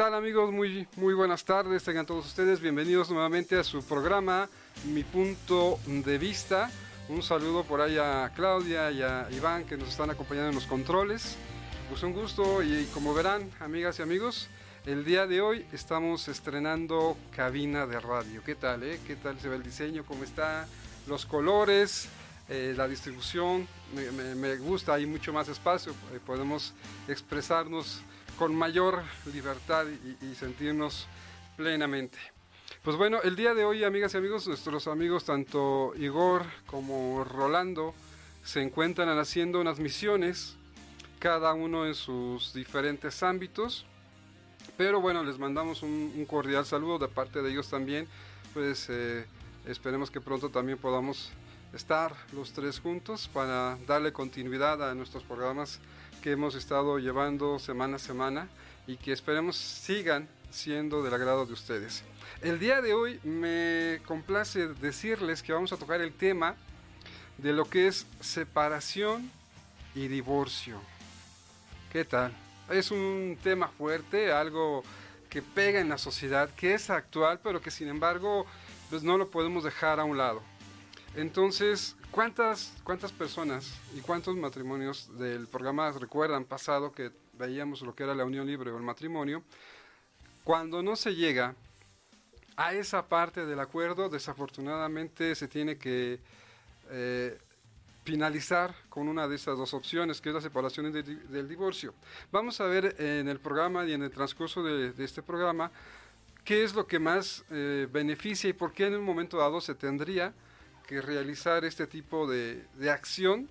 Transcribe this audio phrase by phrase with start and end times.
[0.00, 0.50] Tal amigos?
[0.50, 4.48] Muy, muy buenas tardes, tengan todos ustedes bienvenidos nuevamente a su programa
[4.84, 6.70] Mi Punto de Vista.
[7.10, 10.64] Un saludo por ahí a Claudia y a Iván que nos están acompañando en los
[10.64, 11.36] controles.
[11.90, 14.48] Pues un gusto y como verán, amigas y amigos,
[14.86, 18.42] el día de hoy estamos estrenando cabina de radio.
[18.42, 18.82] ¿Qué tal?
[18.84, 19.00] Eh?
[19.06, 20.06] ¿Qué tal se ve el diseño?
[20.06, 20.66] ¿Cómo está?
[21.08, 22.08] Los colores,
[22.48, 26.72] eh, la distribución, me, me, gusta, hay mucho más espacio, eh, podemos
[27.06, 28.00] expresarnos
[28.40, 29.02] con mayor
[29.34, 29.84] libertad
[30.22, 31.06] y, sentirnos
[31.58, 32.16] plenamente.
[32.82, 37.94] Pues bueno, el día de hoy, amigas y amigos, nuestros amigos, tanto Igor como Rolando,
[38.42, 40.56] se encuentran haciendo unas misiones,
[41.18, 43.84] cada uno en sus diferentes ámbitos.
[44.78, 48.08] Pero bueno, les mandamos un, cordial saludo de parte de ellos también.
[48.54, 49.26] Pues eh,
[49.66, 51.30] esperemos que pronto también podamos
[51.74, 55.78] estar los tres juntos para darle continuidad a nuestros programas
[56.20, 58.48] que hemos estado llevando semana a semana
[58.86, 62.02] y que esperemos sigan siendo del agrado de ustedes.
[62.42, 66.56] El día de hoy me complace decirles que vamos a tocar el tema
[67.38, 69.30] de lo que es separación
[69.94, 70.80] y divorcio.
[71.92, 72.32] ¿Qué tal?
[72.70, 74.84] Es un tema fuerte, algo
[75.28, 78.46] que pega en la sociedad, que es actual, pero que sin embargo
[78.90, 80.42] pues no lo podemos dejar a un lado.
[81.16, 88.04] Entonces, ¿cuántas, ¿cuántas personas y cuántos matrimonios del programa recuerdan pasado que veíamos lo que
[88.04, 89.42] era la unión libre o el matrimonio?
[90.44, 91.56] Cuando no se llega
[92.56, 96.20] a esa parte del acuerdo, desafortunadamente se tiene que
[96.90, 97.38] eh,
[98.04, 101.92] finalizar con una de esas dos opciones, que es la separación del divorcio.
[102.30, 105.72] Vamos a ver en el programa y en el transcurso de, este programa
[106.44, 109.74] qué es lo que más eh, beneficia y por qué en un momento dado se
[109.74, 110.32] tendría
[110.90, 113.48] que realizar este tipo de, acción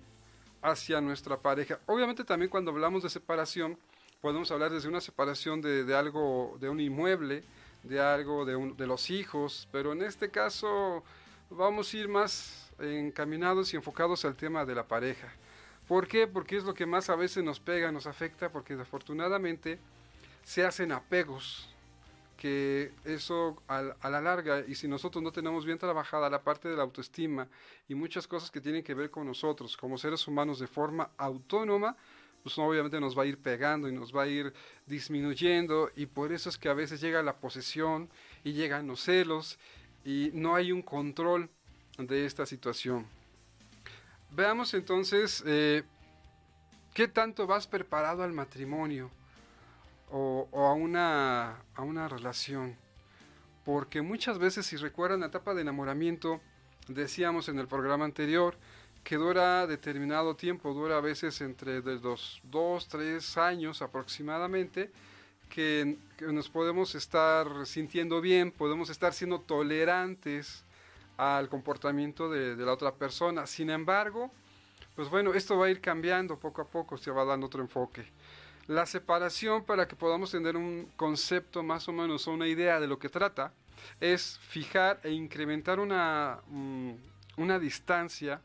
[0.60, 1.80] hacia nuestra pareja.
[1.86, 3.78] Obviamente también cuando hablamos de separación,
[4.20, 7.42] podemos hablar desde una separación de, algo, de un inmueble,
[7.82, 11.02] de algo de, de, los hijos, pero en este caso
[11.48, 15.32] vamos a ir más encaminados y enfocados al tema de la pareja.
[15.88, 16.26] ¿Por qué?
[16.26, 19.78] Porque es lo que más a veces nos pega, nos afecta, porque desafortunadamente
[20.44, 21.69] se hacen apegos
[22.40, 26.76] que eso a, la larga, y si nosotros no tenemos bien trabajada la parte de
[26.76, 27.46] la autoestima
[27.86, 31.98] y muchas cosas que tienen que ver con nosotros como seres humanos de forma autónoma,
[32.42, 34.54] pues obviamente nos va a ir pegando y nos va a ir
[34.86, 38.08] disminuyendo y por eso es que a veces llega la posesión
[38.42, 39.58] y llegan los celos
[40.02, 41.50] y no hay un control
[41.98, 43.06] de esta situación.
[44.30, 45.82] Veamos entonces eh,
[46.94, 49.10] qué tanto vas preparado al matrimonio
[50.10, 52.76] o, a, una, a una relación.
[53.64, 56.40] Porque muchas veces, si recuerdan la etapa de enamoramiento,
[56.88, 58.56] decíamos en el programa anterior,
[59.04, 64.90] que dura determinado tiempo, dura a veces entre de los dos, tres años aproximadamente,
[65.48, 70.64] que, nos podemos estar sintiendo bien, podemos estar siendo tolerantes
[71.16, 73.46] al comportamiento de, de, la otra persona.
[73.46, 74.30] Sin embargo,
[74.94, 78.06] pues bueno, esto va a ir cambiando poco a poco, se va dando otro enfoque.
[78.70, 82.86] La separación, para que podamos tener un concepto más o menos o una idea de
[82.86, 83.52] lo que trata,
[83.98, 86.92] es fijar e incrementar una, mm,
[87.38, 88.40] una distancia,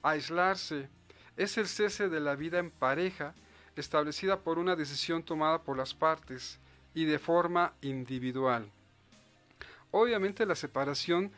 [0.00, 0.88] aislarse.
[1.36, 3.34] Es el cese de la vida en pareja
[3.74, 6.60] establecida por una decisión tomada por las partes
[6.94, 8.70] y de forma individual.
[9.90, 11.32] Obviamente la separación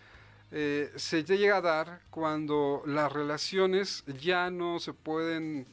[0.53, 5.67] eh, se llega a dar cuando las relaciones ya no se pueden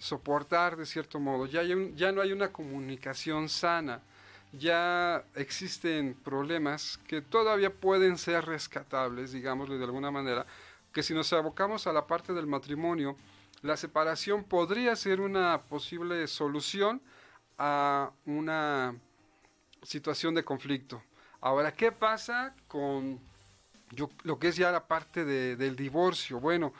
[0.00, 4.00] soportar de cierto modo, ya, ya no hay una comunicación sana,
[4.52, 10.46] ya existen problemas que todavía pueden ser rescatables, digámoslo de alguna manera,
[10.92, 13.14] que si nos abocamos a la parte del matrimonio,
[13.62, 17.00] la separación podría ser una posible solución
[17.58, 18.96] a una
[19.82, 21.02] situación de conflicto.
[21.42, 23.20] Ahora, ¿qué pasa con
[23.90, 26.40] yo, lo que es ya la parte del divorcio?
[26.40, 26.72] Bueno,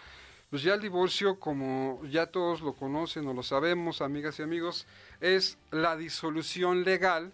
[0.50, 4.84] pues ya el divorcio, como ya todos lo conocen o lo sabemos, amigas y amigos,
[5.20, 7.32] es la disolución legal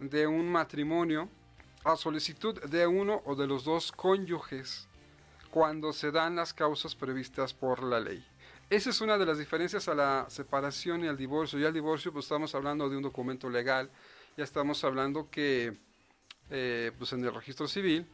[0.00, 1.28] de un matrimonio
[1.84, 4.88] a solicitud de uno o de los dos cónyuges
[5.50, 8.24] cuando se dan las causas previstas por la ley.
[8.70, 11.58] esa es una de las diferencias a la separación y al divorcio.
[11.58, 13.88] Ya el divorcio, pues estamos hablando de un documento legal,
[14.36, 15.76] ya estamos hablando que,
[16.50, 18.06] eh, pues en el registro civil,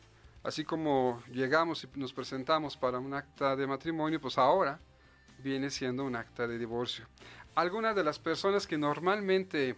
[0.49, 4.81] así como llegamos y nos presentamos para un acta de matrimonio, pues ahora
[5.41, 7.05] viene siendo un acta de divorcio.
[7.55, 9.77] Algunas de las personas que normalmente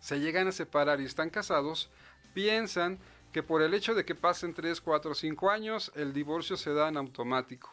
[0.00, 1.90] se llegan a separar y están casados,
[2.32, 2.98] piensan
[3.34, 6.88] que por el hecho de que pasen 3, 4, 5 años, el divorcio se da
[6.88, 7.70] en automático.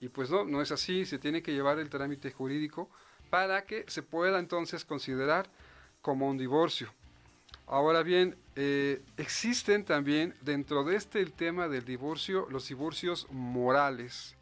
[0.00, 2.88] Y pues no, no es así, se tiene que llevar el trámite jurídico
[3.28, 5.50] para que se pueda entonces considerar
[6.00, 6.90] como un divorcio.
[7.68, 14.36] Ahora bien, eh, existen también dentro de este el tema del divorcio los divorcios morales.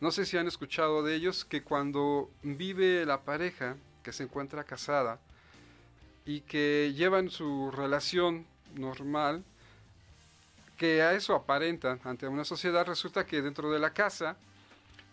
[0.00, 4.64] No sé si han escuchado de ellos que cuando vive la pareja que se encuentra
[4.64, 5.20] casada
[6.24, 9.44] y que llevan su relación normal,
[10.78, 14.38] que a eso aparenta ante una sociedad, resulta que dentro de la casa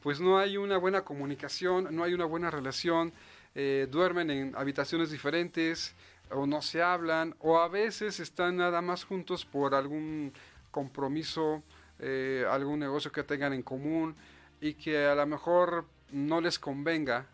[0.01, 3.11] pues no hay una buena comunicación, no hay una buena relación,
[3.53, 5.93] eh, duermen en habitaciones diferentes
[6.31, 10.33] o no se hablan o a veces están nada más juntos por algún
[10.71, 11.63] compromiso,
[11.99, 14.15] eh, algún negocio que tengan en común
[14.61, 17.25] y que a lo mejor no les convenga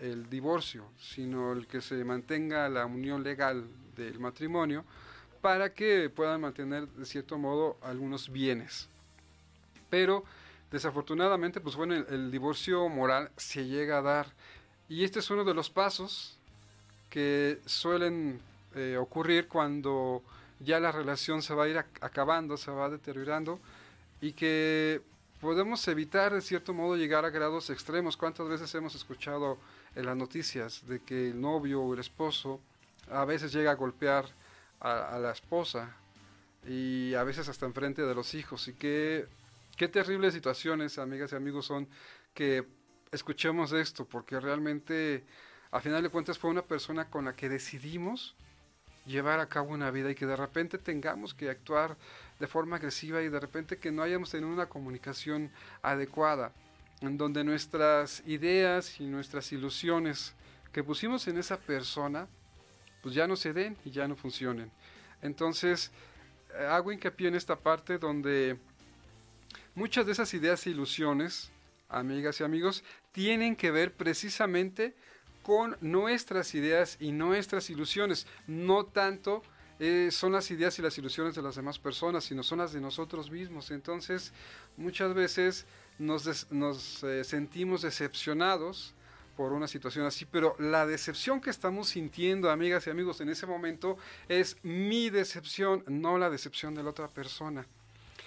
[0.00, 4.84] el divorcio, sino el que se mantenga la unión legal del matrimonio
[5.40, 8.88] para que puedan mantener de cierto modo algunos bienes.
[9.90, 10.24] Pero
[10.70, 14.26] desafortunadamente, pues bueno, el, divorcio moral se llega a dar.
[14.88, 16.38] Y este es uno de los pasos
[17.14, 18.40] que suelen
[18.74, 20.20] eh, ocurrir cuando
[20.58, 23.60] ya la relación se va a ir acabando, se va deteriorando
[24.20, 25.00] y que
[25.40, 28.16] podemos evitar de cierto modo llegar a grados extremos.
[28.16, 29.58] ¿Cuántas veces hemos escuchado
[29.94, 32.58] en las noticias de que el novio o el esposo
[33.08, 34.26] a veces llega a golpear
[34.80, 35.94] a, la esposa
[36.66, 38.66] y a veces hasta enfrente de los hijos?
[38.66, 39.28] Y que
[39.76, 41.86] qué terribles situaciones, amigas y amigos, son
[42.34, 42.64] que
[43.12, 45.22] escuchemos esto, porque realmente
[45.74, 48.36] a final de cuentas fue una persona con la que decidimos
[49.06, 51.96] llevar a cabo una vida y que de repente tengamos que actuar
[52.38, 55.50] de forma agresiva y de repente que no hayamos tenido una comunicación
[55.82, 56.52] adecuada,
[57.00, 60.36] en donde nuestras ideas y nuestras ilusiones
[60.70, 62.28] que pusimos en esa persona,
[63.02, 64.70] pues ya no se den y ya no funcionen.
[65.22, 65.90] Entonces,
[66.56, 68.58] eh, hago hincapié en esta parte donde
[69.74, 71.50] muchas de esas ideas e ilusiones,
[71.88, 74.94] amigas y amigos, tienen que ver precisamente
[75.80, 79.42] nuestras ideas y nuestras ilusiones, no tanto
[79.80, 82.80] eh, son las ideas y las ilusiones de las demás personas, sino son las de
[82.80, 83.70] nosotros mismos.
[83.70, 84.32] Entonces,
[84.76, 85.66] muchas veces
[85.98, 88.94] nos, nos eh, sentimos decepcionados
[89.36, 93.46] por una situación así, pero la decepción que estamos sintiendo, amigas y amigos, en ese
[93.46, 93.98] momento
[94.28, 97.66] es mi decepción, no la decepción de la otra persona.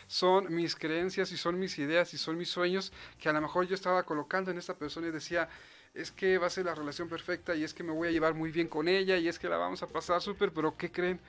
[0.07, 3.67] Son mis creencias y son mis ideas y son mis sueños que a lo mejor
[3.67, 5.49] yo estaba colocando en esta persona y decía,
[5.97, 8.35] es que va a ser la relación perfecta y es que me voy a llevar
[8.35, 11.19] muy bien con ella y es que la vamos a pasar súper, pero ¿qué creen?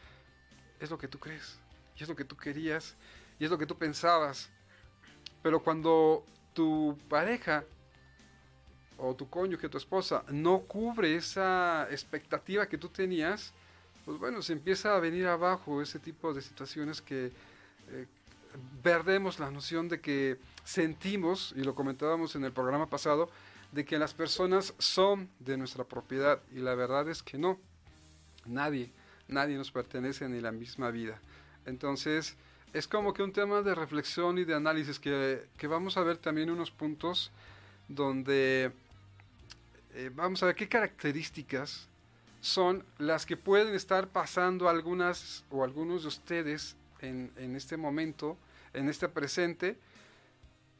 [0.79, 1.59] Es lo que tú crees
[1.97, 2.95] y es lo que tú querías
[3.39, 4.51] y es lo que tú pensabas.
[5.43, 7.65] Pero cuando tu pareja
[8.99, 13.55] o tu cónyuge, tu esposa, no cubre esa expectativa que tú tenías,
[14.05, 17.33] pues bueno, se empieza a venir abajo ese tipo de situaciones que
[17.91, 18.07] eh,
[18.83, 23.31] perdemos la noción de que sentimos, y lo comentábamos en el programa pasado,
[23.73, 27.59] de que las personas son de nuestra propiedad y la verdad es que no.
[28.47, 28.91] Nadie,
[29.29, 31.21] nadie nos pertenece ni la misma vida.
[31.67, 32.37] Entonces,
[32.73, 36.51] es como que un tema de reflexión y de análisis que, vamos a ver también
[36.51, 37.31] unos puntos
[37.89, 38.73] donde
[39.95, 41.89] eh, vamos a ver qué características
[42.41, 48.37] son las que pueden estar pasando algunas o algunos de ustedes en, en este momento,
[48.73, 49.77] en este presente,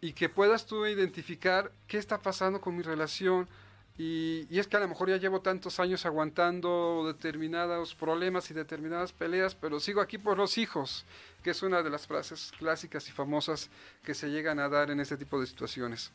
[0.01, 3.49] y que puedas tú identificar qué está pasando con mi relación.
[3.97, 9.13] Y, es que a lo mejor ya llevo tantos años aguantando determinados problemas y determinadas
[9.13, 11.05] peleas, pero sigo aquí por los hijos,
[11.43, 13.71] que es una de las frases clásicas y famosas
[14.05, 16.13] que se llegan a dar en este tipo de situaciones.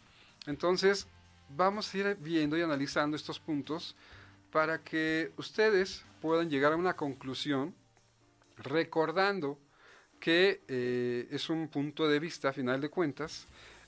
[0.47, 1.07] Entonces,
[1.49, 3.97] vamos a ir viendo y analizando estos puntos
[4.49, 7.75] para que ustedes puedan llegar a una conclusión
[8.57, 9.57] recordando
[10.19, 13.45] que eh, es un punto de vista, a final de cuentas,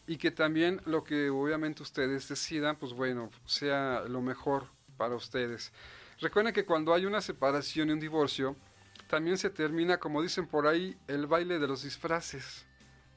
[0.08, 5.72] y que también lo que obviamente ustedes decidan, pues bueno, sea lo mejor para ustedes.
[6.20, 8.56] Recuerden que cuando hay una separación y un divorcio,
[9.08, 12.66] también se termina, como dicen por ahí, el baile de los disfraces.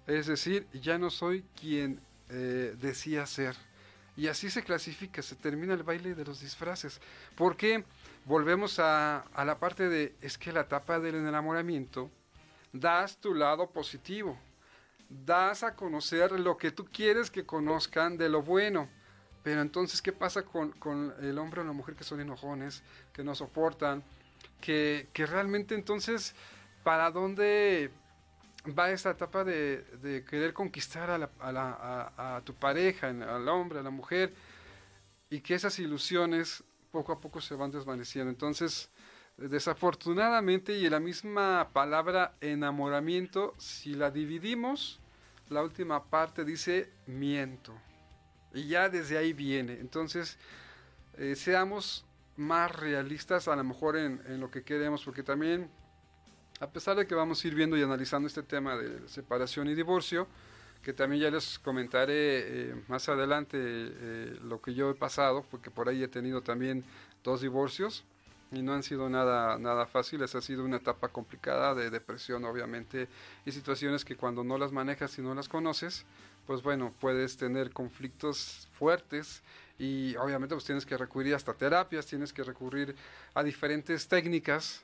[0.06, 3.54] Es decir, ya no soy quien eh, decía ser.
[4.16, 7.00] Y así se clasifica, se termina el baile de los disfraces.
[7.36, 7.84] Porque
[8.24, 12.10] volvemos a, a la parte de, es que la etapa del enamoramiento,
[12.72, 14.38] das tu lado positivo
[15.08, 18.88] das a conocer lo que tú quieres que conozcan de lo bueno,
[19.42, 23.24] Pero entonces, ¿qué pasa con, con el hombre o la mujer que son enojones, que
[23.24, 24.02] no soportan,
[24.60, 26.34] que, que realmente entonces,
[26.82, 27.90] ¿para dónde
[28.76, 33.82] va esta etapa de, de querer conquistar a, la, a, tu pareja, al hombre, a
[33.82, 34.34] la mujer,
[35.30, 38.30] y que esas ilusiones poco a poco se van desvaneciendo.
[38.30, 38.90] Entonces,
[39.36, 44.97] desafortunadamente, y la misma palabra enamoramiento, si la dividimos,
[45.50, 47.74] la última parte dice miento.
[48.52, 49.74] Y ya desde ahí viene.
[49.74, 50.38] Entonces,
[51.16, 52.04] eh, seamos
[52.36, 55.70] más realistas a lo mejor en, lo que queremos, porque también,
[56.60, 59.74] a pesar de que vamos a ir viendo y analizando este tema de separación y
[59.74, 60.28] divorcio,
[60.82, 62.14] que también ya les comentaré
[62.70, 66.84] eh, más adelante eh, lo que yo he pasado, porque por ahí he tenido también
[67.24, 68.04] dos divorcios
[68.50, 73.08] y no han sido nada, nada fáciles, ha sido una etapa complicada de depresión obviamente
[73.44, 76.06] y situaciones que cuando no las manejas y no las conoces,
[76.46, 79.42] pues bueno, puedes tener conflictos fuertes
[79.78, 82.96] y obviamente pues tienes que recurrir hasta terapias, tienes que recurrir
[83.34, 84.82] a diferentes técnicas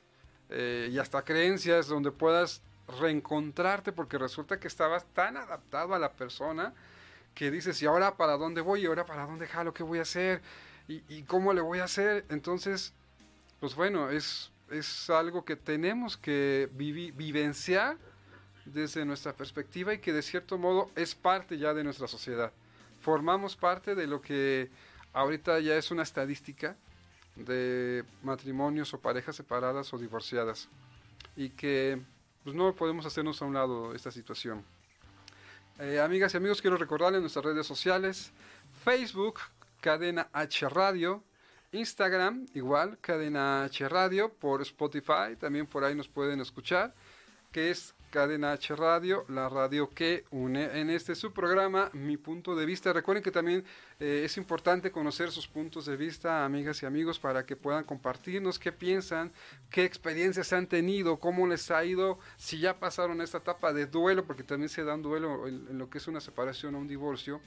[0.49, 2.61] eh, y hasta creencias donde puedas
[2.99, 6.73] reencontrarte porque resulta que estabas tan adaptado a la persona
[7.33, 8.83] que dices, ¿y ahora para dónde voy?
[8.83, 9.73] ¿Y ahora para dónde jalo?
[9.73, 10.41] ¿Qué voy a hacer?
[10.87, 12.25] ¿Y, y cómo le voy a hacer?
[12.29, 12.93] Entonces,
[13.65, 17.97] pues bueno, es, es algo que tenemos que vivenciar
[18.63, 22.51] desde nuestra perspectiva y que de cierto modo es parte ya de nuestra sociedad.
[23.01, 24.69] Formamos parte de lo que
[25.13, 26.75] ahorita ya es una estadística
[27.35, 30.69] de matrimonios o parejas separadas o divorciadas
[31.35, 31.99] y que
[32.43, 34.63] pues no podemos hacernos a un lado esta situación.
[35.79, 38.31] Eh, amigas y amigos, quiero recordarles nuestras redes sociales,
[38.83, 39.39] Facebook,
[39.81, 41.23] Cadena H Radio,
[41.75, 46.93] Instagram, igual, Cadena H Radio, por Spotify, también por ahí nos pueden escuchar,
[47.51, 52.55] que es Cadena H Radio, la radio que une en este su programa Mi Punto
[52.55, 52.93] de Vista.
[52.93, 53.65] Recuerden que también
[53.99, 58.57] eh, es importante conocer sus puntos de vista, amigas y amigos, para que puedan compartirnos
[58.57, 59.33] qué piensan,
[59.69, 64.25] qué experiencias han tenido, cómo les ha ido, si ya pasaron esta etapa de duelo,
[64.25, 67.41] porque también se da un duelo en lo que es una separación o un divorcio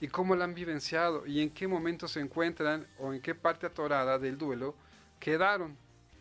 [0.00, 3.66] y cómo la han vivenciado y en qué momento se encuentran o en qué parte
[3.66, 4.74] atorada del duelo
[5.18, 5.76] quedaron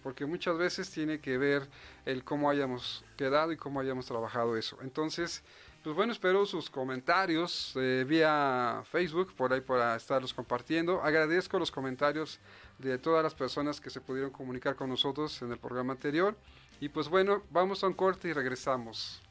[0.08, 1.68] porque muchas veces tiene que ver
[2.06, 4.78] el cómo hayamos quedado y cómo hayamos trabajado eso.
[4.82, 5.44] Entonces,
[5.84, 11.02] pues bueno, espero sus comentarios eh, vía Facebook, por ahí para estarlos compartiendo.
[11.02, 12.40] Agradezco los comentarios
[12.78, 16.38] de todas las personas que se pudieron comunicar con nosotros en el programa anterior.
[16.80, 19.22] Y pues bueno, vamos a un corte y regresamos.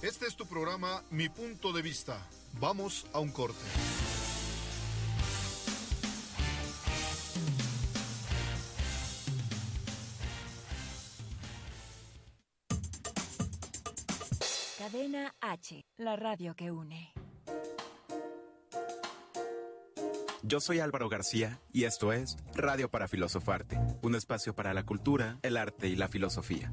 [0.00, 2.24] Este es tu programa Mi Punto de Vista.
[2.60, 3.58] Vamos a un corte.
[14.78, 17.12] Cadena H, la radio que une.
[20.44, 25.40] Yo soy Álvaro García y esto es Radio para Filosofarte, un espacio para la cultura,
[25.42, 26.72] el arte y la filosofía.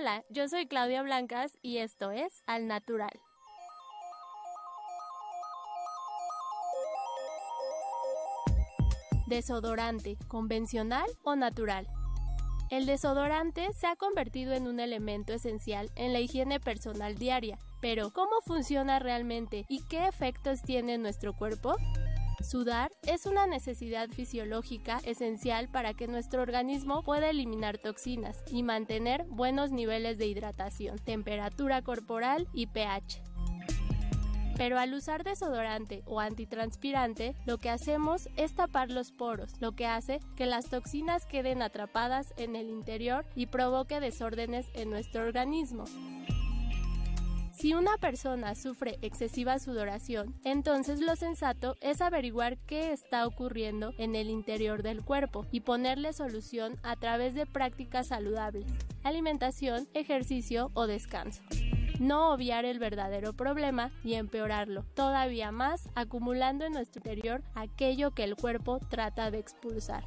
[0.00, 3.10] Hola, yo soy Claudia Blancas y esto es Al Natural.
[9.26, 11.86] Desodorante, ¿convencional o natural?
[12.70, 18.10] El desodorante se ha convertido en un elemento esencial en la higiene personal diaria, pero
[18.10, 21.76] ¿cómo funciona realmente y qué efectos tiene en nuestro cuerpo?
[22.42, 29.24] Sudar es una necesidad fisiológica esencial para que nuestro organismo pueda eliminar toxinas y mantener
[29.28, 33.22] buenos niveles de hidratación, temperatura corporal y pH.
[34.56, 39.86] Pero al usar desodorante o antitranspirante, lo que hacemos es tapar los poros, lo que
[39.86, 45.84] hace que las toxinas queden atrapadas en el interior y provoque desórdenes en nuestro organismo.
[47.60, 54.16] Si una persona sufre excesiva sudoración, entonces lo sensato es averiguar qué está ocurriendo en
[54.16, 58.64] el interior del cuerpo y ponerle solución a través de prácticas saludables,
[59.04, 61.42] alimentación, ejercicio o descanso
[62.00, 68.24] no obviar el verdadero problema y empeorarlo todavía más, acumulando en nuestro interior aquello que
[68.24, 70.02] el cuerpo trata de expulsar.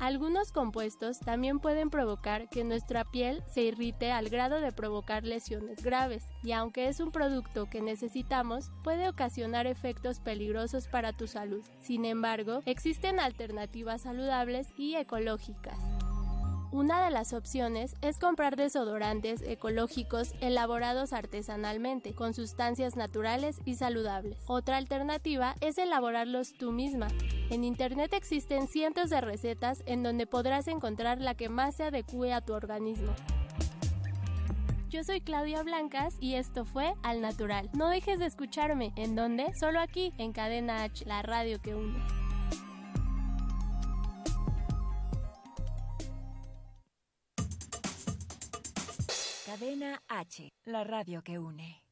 [0.00, 5.82] Algunos compuestos también pueden provocar que nuestra piel se irrite al grado de provocar lesiones
[5.82, 11.64] graves, y aunque es un producto que necesitamos, puede ocasionar efectos peligrosos para tu salud.
[11.80, 15.78] Sin embargo, existen alternativas saludables y ecológicas.
[16.70, 24.36] Una de las opciones es comprar desodorantes ecológicos elaborados artesanalmente, con sustancias naturales y saludables.
[24.46, 27.08] Otra alternativa es elaborarlos tú misma.
[27.48, 32.34] En Internet existen cientos de recetas en donde podrás encontrar la que más se adecue
[32.34, 33.14] a tu organismo.
[34.90, 37.70] Yo soy Claudia Blancas y esto fue Al Natural.
[37.72, 38.92] No dejes de escucharme.
[38.96, 39.54] ¿En dónde?
[39.54, 42.27] Solo aquí, en Cadena H, la radio que une.
[49.48, 51.82] Cadena H, la radio que une.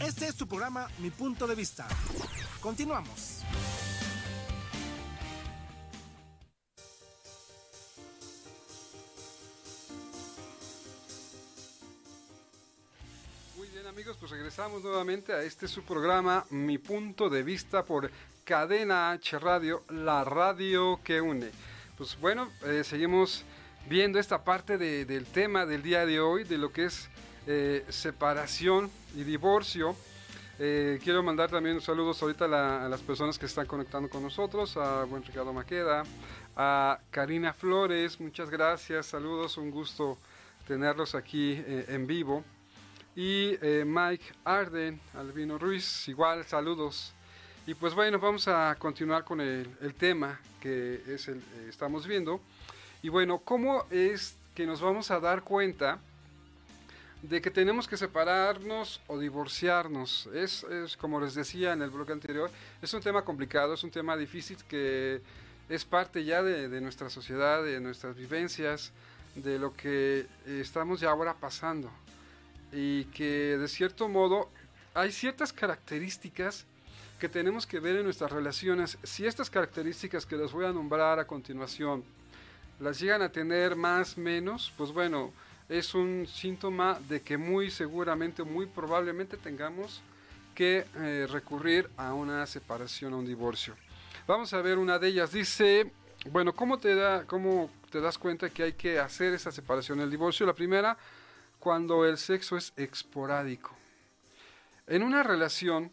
[0.00, 1.88] Este es tu programa Mi Punto de Vista.
[2.60, 3.42] Continuamos.
[13.56, 18.08] Muy bien amigos, pues regresamos nuevamente a este su programa Mi Punto de Vista por
[18.44, 21.50] Cadena H Radio, la radio que une.
[22.00, 23.44] Pues bueno, eh, seguimos
[23.86, 27.10] viendo esta parte de, del tema del día de hoy, de lo que es
[27.46, 29.94] eh, separación y divorcio.
[30.58, 34.22] Eh, quiero mandar también saludos ahorita a, la, a, las personas que están conectando con
[34.22, 36.04] nosotros, a buen Ricardo Maqueda,
[36.56, 40.16] a Karina Flores, muchas gracias, saludos, un gusto
[40.66, 42.42] tenerlos aquí en vivo.
[43.14, 47.12] Y Mike Arden, Albino Ruiz, igual, saludos.
[47.66, 52.06] Y pues bueno, vamos a continuar con el, el tema que es el, eh, estamos
[52.06, 52.40] viendo.
[53.02, 55.98] Y bueno, ¿cómo es que nos vamos a dar cuenta
[57.22, 60.28] de que tenemos que separarnos o divorciarnos?
[60.34, 63.90] Es, es como les decía en el bloque anterior, es un tema complicado, es un
[63.90, 65.20] tema difícil que
[65.68, 68.90] es parte ya de, de nuestra sociedad, de nuestras vivencias,
[69.34, 71.90] de lo que estamos ya ahora pasando.
[72.72, 74.48] Y que de cierto modo
[74.94, 76.66] hay ciertas características
[77.20, 81.20] que tenemos que ver en nuestras relaciones, si estas características que les voy a nombrar
[81.20, 82.02] a continuación
[82.80, 85.32] las llegan a tener más menos, pues bueno,
[85.68, 90.02] es un síntoma de que muy seguramente, muy probablemente tengamos
[90.54, 93.76] que eh, recurrir a una separación, a un divorcio.
[94.26, 95.30] Vamos a ver una de ellas.
[95.30, 95.92] Dice,
[96.30, 100.10] bueno, ¿cómo te, da, cómo te das cuenta que hay que hacer esa separación, el
[100.10, 100.46] divorcio?
[100.46, 100.96] La primera,
[101.58, 103.76] cuando el sexo es esporádico.
[104.86, 105.92] En una relación,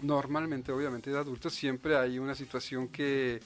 [0.00, 3.40] normalmente, obviamente, de adultos, siempre hay una situación que,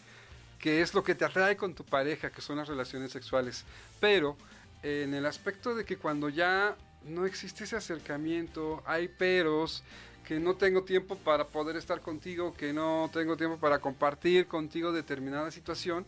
[0.59, 3.65] que es lo que te atrae con tu pareja, que son las relaciones sexuales.
[4.01, 4.37] Pero
[4.83, 9.83] en el aspecto de que cuando ya no existe ese acercamiento, hay peros,
[10.27, 14.93] que no tengo tiempo para poder estar contigo, que no tengo tiempo para compartir contigo
[14.93, 16.07] determinada situación,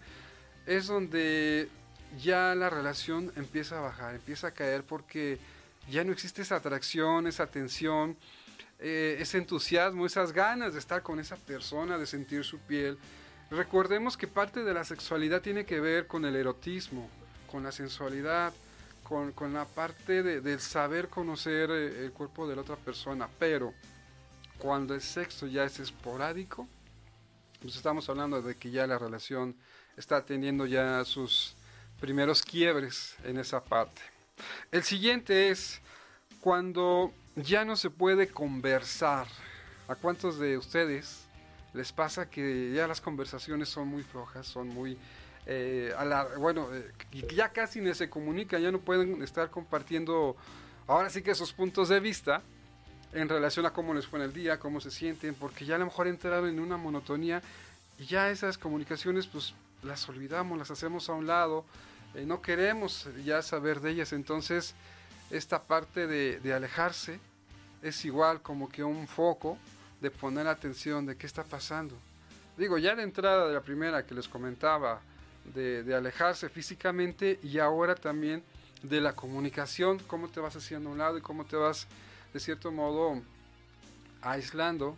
[0.66, 1.68] es donde
[2.22, 5.38] ya la relación empieza a bajar, empieza a caer porque
[5.90, 8.16] ya no existe esa atracción, esa atención,
[8.83, 12.99] eh, ese entusiasmo, esas ganas de estar con esa persona, de sentir su piel.
[13.51, 17.09] Recordemos que parte de la sexualidad tiene que ver con el erotismo,
[17.51, 18.53] con la sensualidad,
[19.05, 23.29] con, con la parte de, del saber conocer eh, el cuerpo de la otra persona,
[23.38, 23.73] pero
[24.59, 26.66] cuando el sexo ya es esporádico,
[27.61, 29.57] pues estamos hablando de que ya la relación
[29.97, 31.55] está teniendo ya sus
[32.01, 34.03] primeros quiebres en esa parte.
[34.73, 35.81] El siguiente es
[36.42, 39.26] cuando ya no se puede conversar.
[39.88, 41.24] ¿A cuántos de ustedes
[41.72, 44.98] les pasa que ya las conversaciones son muy flojas, son muy...
[45.46, 46.90] Eh, a la, bueno, eh,
[47.35, 50.37] ya casi ni se comunican, ya no pueden estar compartiendo
[50.87, 52.42] ahora sí que esos puntos de vista
[53.12, 55.78] en relación a cómo les fue en el día, cómo se sienten, porque ya a
[55.78, 57.42] lo mejor entraron en una monotonía
[57.98, 61.64] y ya esas comunicaciones pues las olvidamos, las hacemos a un lado,
[62.14, 64.74] eh, no queremos ya saber de ellas, entonces
[65.33, 67.18] esta parte de, alejarse
[67.83, 69.57] es igual como que un foco
[70.01, 71.97] de poner atención de qué está pasando.
[72.57, 75.01] Digo, ya de entrada de la primera que les comentaba,
[75.55, 78.45] de, de alejarse físicamente y ahora también
[78.83, 81.87] de la comunicación, cómo te vas haciendo a un lado y cómo te vas,
[82.33, 83.21] de cierto modo,
[84.21, 84.97] aislando.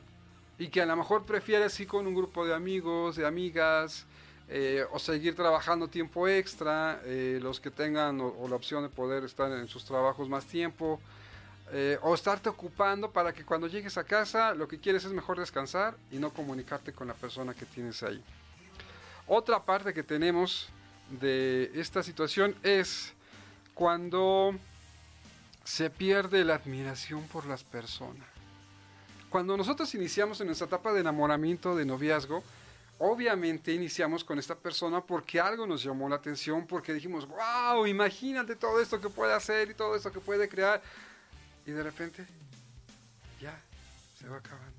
[0.59, 4.05] Y que a lo mejor prefieres ir con un grupo de amigos, de amigas,
[4.49, 9.25] eh, o seguir trabajando tiempo extra, eh, los que tengan o, la opción de poder
[9.25, 11.01] estar en sus trabajos más tiempo,
[11.73, 15.39] eh, o estarte ocupando para que cuando llegues a casa lo que quieres es mejor
[15.39, 18.23] descansar y no comunicarte con la persona que tienes ahí.
[19.27, 20.69] Otra parte que tenemos
[21.09, 23.15] de esta situación es
[23.73, 24.55] cuando
[25.65, 28.29] se pierde la admiración por las personas.
[29.31, 32.45] Cuando nosotros iniciamos en nuestra etapa de enamoramiento, de noviazgo,
[32.99, 38.57] obviamente iniciamos con esta persona porque algo nos llamó la atención, porque dijimos, wow, imagínate
[38.57, 40.81] todo esto que puede hacer y todo esto que puede crear.
[41.67, 42.27] Y de repente,
[43.41, 43.59] ya,
[44.19, 44.73] se va acabando.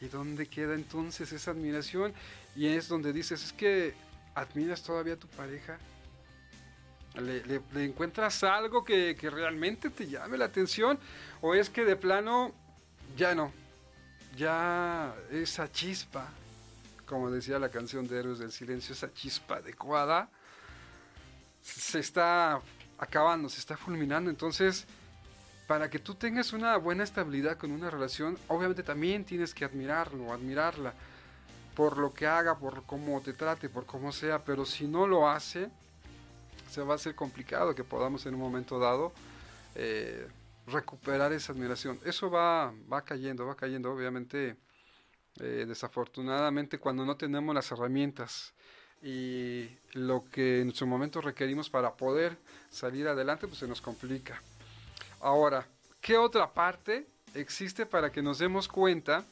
[0.00, 2.12] ¿Y dónde queda entonces esa admiración?
[2.54, 3.94] Y es donde dices, es que
[4.34, 5.78] admiras todavía a tu pareja.
[7.14, 10.98] Le, encuentras algo que, que realmente te llame la atención?
[11.40, 12.52] ¿O es que de plano
[13.16, 13.52] ya no?
[14.36, 16.28] Ya esa chispa,
[17.06, 20.28] como decía la canción de Héroes del Silencio, esa chispa adecuada,
[21.62, 22.60] se está
[22.98, 24.30] acabando, se está fulminando.
[24.30, 24.86] Entonces,
[25.66, 30.32] para que tú tengas una buena estabilidad con una relación, obviamente también tienes que admirarlo,
[30.32, 30.94] admirarla,
[31.74, 35.28] por lo que haga, por cómo te trate, por cómo sea, pero si no lo
[35.28, 35.70] hace,
[36.70, 39.12] se va a hacer complicado que podamos en un momento dado
[39.74, 40.28] eh,
[40.66, 41.98] recuperar esa admiración.
[42.04, 44.56] Eso va, va cayendo, va cayendo, obviamente
[45.40, 48.52] eh, desafortunadamente cuando no tenemos las herramientas
[49.02, 52.38] y lo que en su momento requerimos para poder
[52.70, 54.40] salir adelante, pues se nos complica.
[55.20, 55.66] Ahora,
[56.00, 59.24] ¿qué otra parte existe para que nos demos cuenta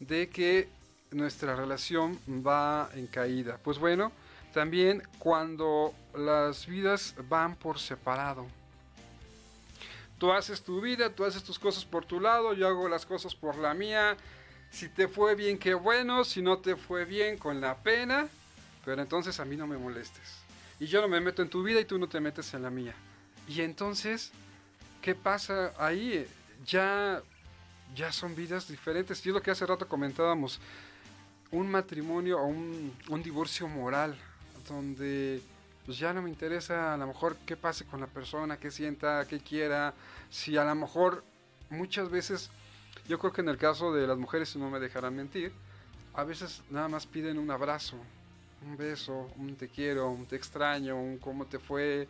[0.00, 0.68] de que
[1.10, 3.58] nuestra relación va en caída?
[3.62, 4.10] Pues bueno,
[4.52, 8.46] también cuando las vidas van por separado.
[10.18, 13.34] Tú haces tu vida, tú haces tus cosas por tu lado, yo hago las cosas
[13.34, 14.16] por la mía,
[14.72, 16.24] si te fue bien, qué bueno.
[16.24, 18.26] Si no te fue bien, con la pena.
[18.84, 20.38] Pero entonces a mí no me molestes.
[20.80, 22.70] Y yo no me meto en tu vida y tú no te metes en la
[22.70, 22.94] mía.
[23.46, 24.32] Y entonces,
[25.02, 26.26] ¿qué pasa ahí?
[26.66, 27.22] Ya,
[27.94, 29.24] ya son vidas diferentes.
[29.24, 30.58] Y es lo que hace rato comentábamos.
[31.50, 34.16] Un matrimonio o un, un divorcio moral.
[34.66, 35.42] Donde
[35.84, 39.26] pues ya no me interesa a lo mejor qué pase con la persona, qué sienta,
[39.28, 39.92] qué quiera.
[40.30, 41.24] Si a lo mejor
[41.68, 42.50] muchas veces
[43.08, 45.52] yo creo que en el caso de las mujeres, si no me dejarán mentir,
[46.14, 47.96] a veces nada más piden un abrazo,
[48.64, 52.06] un beso, un te quiero, un te extraño, un cómo te fue,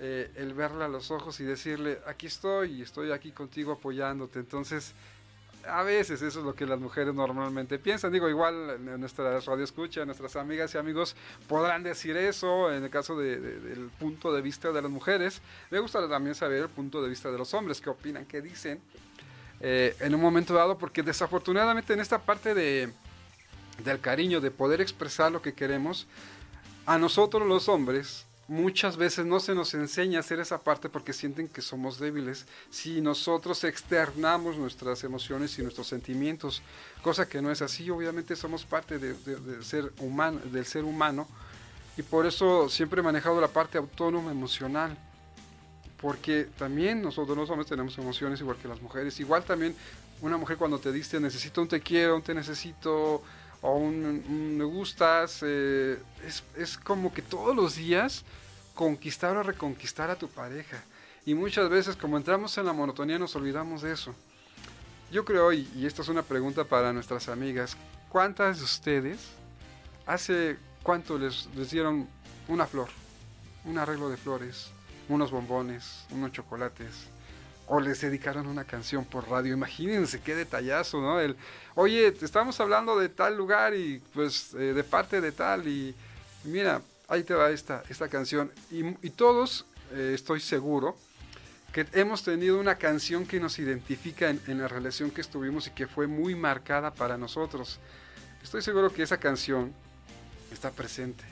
[0.00, 4.40] eh, el verla a los ojos y decirle, aquí estoy y estoy aquí contigo apoyándote.
[4.40, 4.92] Entonces,
[5.66, 8.12] a veces eso es lo que las mujeres normalmente piensan.
[8.12, 11.16] Digo, igual en nuestra radio escucha, nuestras amigas y amigos
[11.48, 15.40] podrán decir eso en el caso del punto de vista de las mujeres.
[15.70, 18.80] Me gusta también saber el punto de vista de los hombres, qué opinan, qué dicen.
[19.60, 22.92] Eh, en un momento dado, porque desafortunadamente en esta parte de,
[23.84, 26.06] del cariño, de poder expresar lo que queremos,
[26.86, 31.12] a nosotros los hombres muchas veces no se nos enseña a hacer esa parte porque
[31.12, 32.46] sienten que somos débiles.
[32.70, 36.62] Si nosotros externamos nuestras emociones y nuestros sentimientos,
[37.02, 39.14] cosa que no es así, obviamente somos parte de,
[39.62, 41.26] ser humano, del ser humano
[41.96, 44.96] y por eso siempre he manejado la parte autónoma emocional
[46.04, 49.18] porque también nosotros los hombres tenemos emociones igual que las mujeres.
[49.20, 49.74] Igual también
[50.20, 53.22] una mujer cuando te dice necesito un te quiero, un te necesito
[53.62, 58.22] o un, me gustas, eh, es, es como que todos los días
[58.74, 60.84] conquistar o reconquistar a tu pareja.
[61.24, 64.14] Y muchas veces como entramos en la monotonía nos olvidamos de eso.
[65.10, 67.78] Yo creo, y, esta es una pregunta para nuestras amigas,
[68.10, 69.20] ¿cuántas de ustedes
[70.04, 72.06] hace cuánto les dieron
[72.46, 72.90] una flor,
[73.64, 74.73] un arreglo de flores,
[75.08, 77.08] unos bombones, unos chocolates,
[77.66, 79.54] o les dedicaron una canción por radio.
[79.54, 81.20] Imagínense qué detallazo, ¿no?
[81.20, 81.36] El,
[81.74, 85.94] oye, te estamos hablando de tal lugar y pues eh, de parte de tal y,
[86.44, 88.52] mira, ahí te va esta, esta canción.
[88.70, 90.96] Y, todos, eh, estoy seguro,
[91.72, 95.70] que hemos tenido una canción que nos identifica en, en, la relación que estuvimos y
[95.70, 97.80] que fue muy marcada para nosotros.
[98.42, 99.72] Estoy seguro que esa canción
[100.52, 101.24] está presente.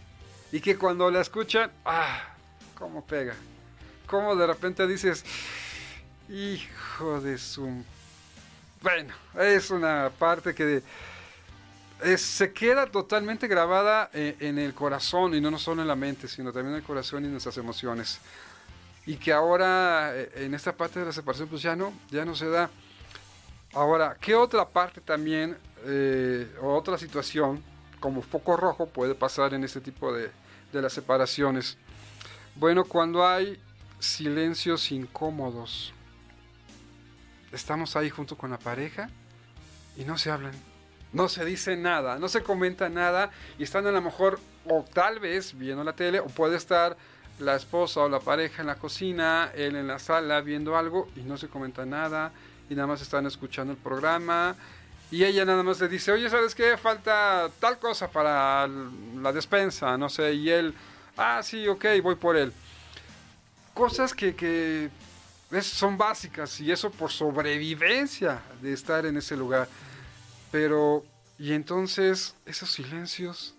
[0.50, 2.34] Y que cuando la escuchan, ¡ah!
[2.74, 3.34] ¿Cómo pega?
[4.12, 5.24] Como de repente dices,
[6.28, 7.82] hijo de su...
[8.82, 10.82] Bueno, es una parte que
[12.18, 16.52] se queda totalmente grabada en, en, el corazón y no, solo en la mente, sino
[16.52, 18.18] también en el corazón y en nuestras emociones.
[19.06, 22.34] Y que ahora eh, en esta parte de la separación pues ya no, ya no
[22.34, 22.68] se da.
[23.72, 27.64] Ahora, ¿qué otra parte también eh, o otra situación
[27.98, 30.30] como foco rojo puede pasar en este tipo de,
[30.70, 31.78] de las separaciones?
[32.54, 33.58] Bueno, cuando hay
[34.02, 35.94] silencios incómodos.
[37.52, 39.08] Estamos ahí junto con la pareja
[39.96, 40.54] y no se hablan.
[41.12, 45.20] No se dice nada, no se comenta nada y están a lo mejor o tal
[45.20, 46.96] vez viendo la tele o puede estar
[47.38, 51.20] la esposa o la pareja en la cocina, él en la sala viendo algo y
[51.20, 52.32] no se comenta nada
[52.70, 54.56] y nada más están escuchando el programa
[55.10, 56.76] y ella nada más le dice, oye, ¿sabes qué?
[56.78, 60.74] Falta tal cosa para la despensa, no sé, y él,
[61.18, 62.52] ah, sí, ok, voy por él.
[63.74, 64.90] Cosas que, que
[65.60, 69.68] son básicas y eso por sobrevivencia de estar en ese lugar.
[70.50, 71.04] Pero,
[71.38, 73.54] y entonces, esos silencios,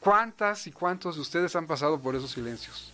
[0.00, 2.92] ¿cuántas y cuántos de ustedes han pasado por esos silencios?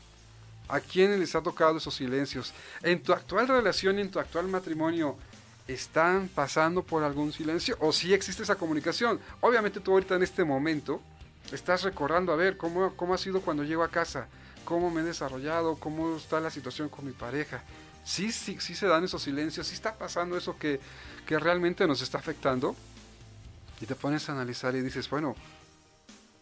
[0.68, 2.52] ¿A quién les ha tocado esos silencios?
[2.82, 5.16] En tu actual relación, en tu actual matrimonio,
[5.66, 7.76] ¿están pasando por algún silencio?
[7.80, 9.20] ¿O si existe esa comunicación?
[9.40, 11.00] Obviamente tú ahorita en este momento
[11.52, 14.28] estás recordando a ver cómo, cómo ha sido cuando llego a casa,
[14.64, 17.62] cómo me he desarrollado, cómo está la situación con mi pareja.
[18.04, 20.80] Sí, sí, sí se dan esos silencios, sí está pasando eso que,
[21.26, 22.74] que realmente nos está afectando
[23.80, 25.34] y te pones a analizar y dices, bueno,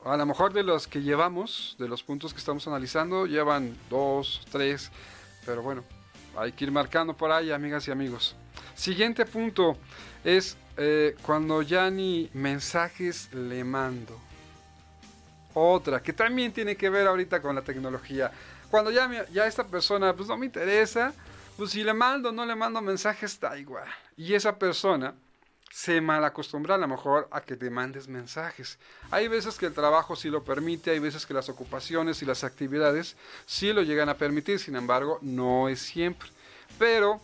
[0.05, 4.43] a lo mejor de los que llevamos, de los puntos que estamos analizando, llevan dos,
[4.51, 4.91] tres,
[5.45, 5.85] pero bueno,
[6.37, 8.37] hay que ir marcando por ahí, amigas y amigos.
[8.75, 9.77] Siguiente punto
[10.25, 14.28] es eh, cuando ya ni mensajes le mando.
[15.59, 18.31] Otra, que también tiene que ver ahorita con la tecnología.
[18.71, 21.13] Cuando ya, ya esta persona pues no me interesa,
[21.57, 23.89] pues si le mando o no le mando mensajes, está igual.
[24.17, 25.15] Y esa persona
[25.71, 28.79] se malacostumbra a lo mejor a que te mandes mensajes.
[29.11, 32.45] Hay veces que el trabajo sí lo permite, hay veces que las ocupaciones y las
[32.45, 33.17] actividades
[33.47, 36.29] sí lo llegan a permitir, sin embargo, no es siempre.
[36.79, 37.21] Pero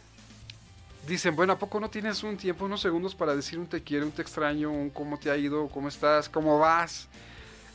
[1.07, 4.07] dicen, bueno, ¿a poco no tienes un tiempo, unos segundos para decir un te quiero,
[4.07, 7.09] un te extraño, un cómo te ha ido, cómo estás, cómo vas?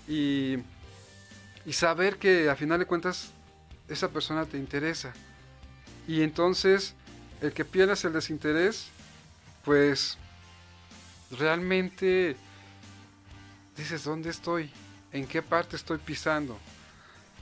[0.10, 0.58] Y,
[1.66, 3.32] y saber que a final de cuentas
[3.88, 5.14] esa persona te interesa.
[6.08, 6.96] Y entonces,
[7.42, 8.88] el que pierdas el desinterés,
[9.64, 10.18] pues
[11.38, 12.36] realmente
[13.78, 14.70] dices, ¿dónde estoy?
[15.12, 16.58] ¿En qué parte estoy pisando?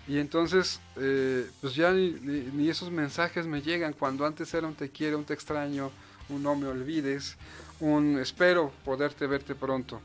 [0.07, 4.89] Y entonces, eh, pues ya ni, esos mensajes me llegan cuando antes era un te
[4.89, 5.91] quiero, un te extraño,
[6.29, 7.35] un no me olvides,
[7.81, 10.01] un espero poderte verte pronto.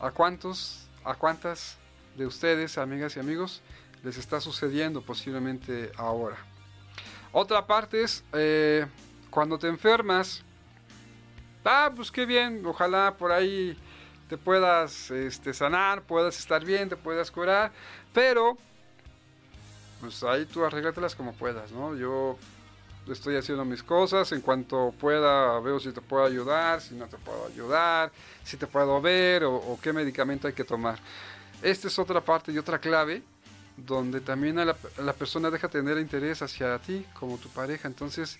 [0.00, 1.78] ¿A cuántos, a cuántas
[2.16, 3.62] de ustedes, amigas y amigos,
[4.02, 6.36] les está sucediendo posiblemente ahora?
[7.32, 8.86] Otra parte es eh,
[9.30, 10.42] cuando te enfermas,
[11.64, 13.78] ah, pues qué bien, ojalá por ahí
[14.28, 17.70] te puedas este, sanar, puedas estar bien, te puedas curar,
[18.12, 18.56] pero
[20.00, 21.94] pues ahí tú arréglatelas como puedas, ¿no?
[21.96, 22.38] Yo
[23.12, 27.16] estoy haciendo mis cosas, en cuanto pueda veo si te puedo ayudar, si no te
[27.18, 28.12] puedo ayudar,
[28.44, 30.98] si te puedo ver o, qué medicamento hay que tomar.
[31.62, 33.22] Esta es otra parte y otra clave
[33.76, 38.38] donde también la, la persona deja tener interés hacia ti como tu pareja, entonces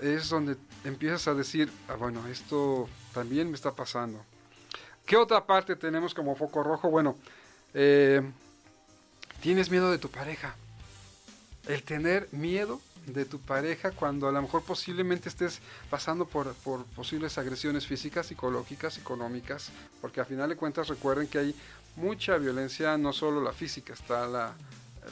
[0.00, 4.24] es donde empiezas a decir, ah, bueno, esto también me está pasando.
[5.04, 6.88] ¿Qué otra parte tenemos como foco rojo?
[6.90, 7.16] Bueno,
[7.74, 8.22] eh,
[9.40, 10.54] tienes miedo de tu pareja.
[11.66, 16.84] El tener miedo de tu pareja cuando a lo mejor posiblemente estés pasando por, por,
[16.86, 19.70] posibles agresiones físicas, psicológicas, económicas,
[20.00, 21.54] porque a final de cuentas recuerden que hay
[21.96, 24.54] mucha violencia, no solo la física, está la,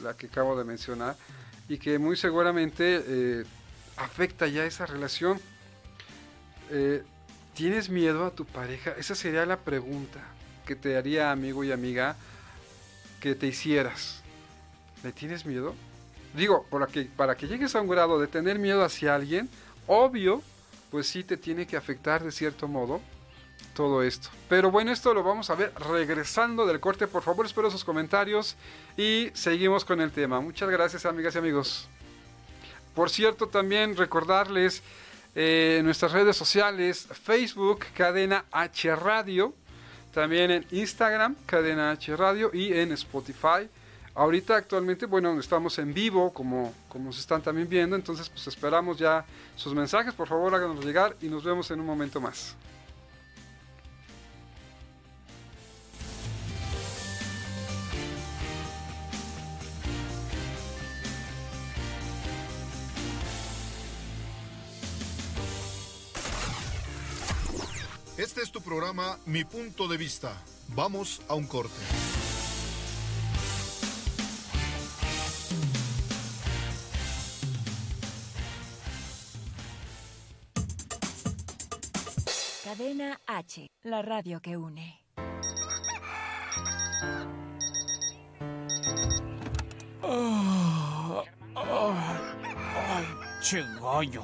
[0.01, 1.15] la que acabo de mencionar,
[1.67, 3.43] y que muy seguramente eh,
[3.97, 5.39] afecta ya esa relación.
[6.71, 7.03] Eh,
[7.53, 8.91] ¿Tienes miedo a tu pareja?
[8.97, 10.19] Esa sería la pregunta
[10.65, 12.15] que te haría amigo y amiga
[13.19, 14.21] que te hicieras.
[15.03, 15.75] ¿Le tienes miedo?
[16.33, 19.49] Digo, para que, llegues a un grado de tener miedo hacia alguien,
[19.87, 20.41] obvio,
[20.91, 23.01] pues sí te tiene que afectar de cierto modo
[23.73, 24.29] todo esto.
[24.47, 27.07] Pero bueno, esto lo vamos a ver regresando del corte.
[27.07, 28.55] Por favor, espero sus comentarios
[28.97, 30.39] y seguimos con el tema.
[30.39, 31.87] Muchas gracias, amigas y amigos.
[32.93, 34.83] Por cierto, también recordarles
[35.35, 39.53] eh, nuestras redes sociales, Facebook, Cadena H Radio,
[40.13, 43.69] también en Instagram, Cadena H Radio y en Spotify.
[44.19, 48.97] Ahorita actualmente, bueno, estamos en vivo, como, como se están también viendo, entonces pues esperamos
[48.97, 52.53] ya sus mensajes, por favor háganos llegar y nos vemos en un momento más.
[68.17, 70.33] Este es tu programa Mi Punto de Vista.
[70.75, 72.08] Vamos a un corte.
[82.79, 85.05] Cadena H, la radio que une.
[90.01, 91.93] Oh, oh.
[93.41, 94.23] Che gallo.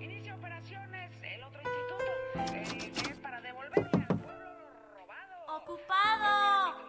[0.00, 5.36] Inicia operaciones el otro instituto, eh, que es para devolverle al pueblo lo robado.
[5.58, 6.86] ¡Ocupado!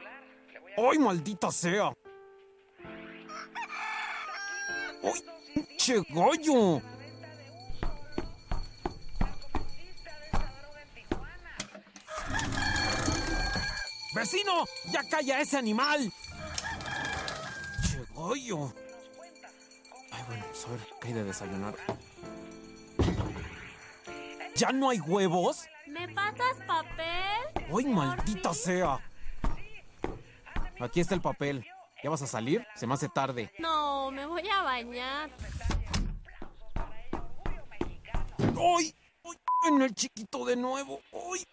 [0.78, 1.91] ¡Ay, maldita sea!
[5.04, 6.82] ¡Ay, che gallo!
[14.13, 14.65] ¡Vecino!
[14.91, 16.12] ¡Ya calla ese animal!
[17.84, 18.00] ¡Che!
[18.17, 18.52] Ay,
[20.28, 21.76] bueno, pues a ver, ¿qué hay de desayunar?
[24.56, 25.65] ¿Ya no hay huevos?
[25.88, 27.67] ¿Me pasas papel?
[27.74, 29.00] ¡Ay, maldita sea!
[30.80, 31.65] Aquí está el papel.
[32.04, 32.67] ¿Ya vas a salir?
[32.76, 33.54] Se me hace tarde.
[33.60, 35.30] No, me voy a bañar.
[38.39, 38.95] ¡Ay!
[39.24, 39.38] ¡Ay!
[39.69, 41.00] En el chiquito de nuevo.
[41.13, 41.45] ¡Ay!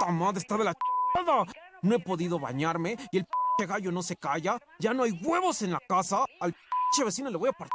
[0.00, 1.44] ¡Esta madre está de la chingada!
[1.82, 3.26] No he podido bañarme y el
[3.58, 4.56] p gallo no se calla.
[4.78, 6.24] Ya no hay huevos en la casa.
[6.40, 7.72] Al p vecino le voy a partir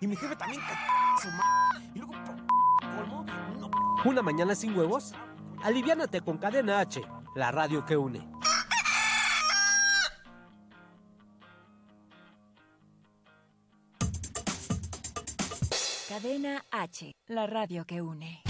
[0.00, 1.90] y mi jefe también que su madre.
[1.94, 3.26] Y luego por colmo,
[3.58, 3.70] no.
[4.04, 5.12] ¿Una mañana sin huevos?
[5.62, 7.02] Aliviánate con Cadena H,
[7.34, 8.26] la radio que une.
[16.08, 18.49] Cadena H, la radio que une.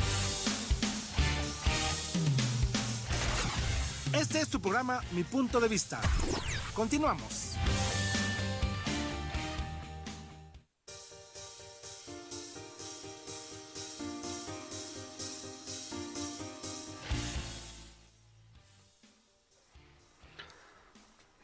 [4.13, 6.01] Este es tu programa Mi Punto de Vista.
[6.75, 7.55] Continuamos.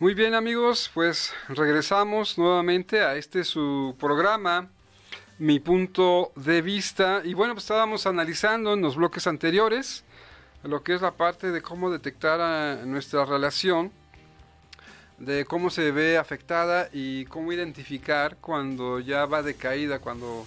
[0.00, 4.70] Muy bien amigos, pues regresamos nuevamente a este su programa,
[5.38, 7.22] mi punto de vista.
[7.24, 10.04] Y bueno, pues estábamos analizando en los bloques anteriores
[10.68, 13.92] lo que es la parte de cómo detectar a nuestra relación,
[15.18, 20.46] de cómo se ve afectada y cómo identificar cuando ya va de caída, cuando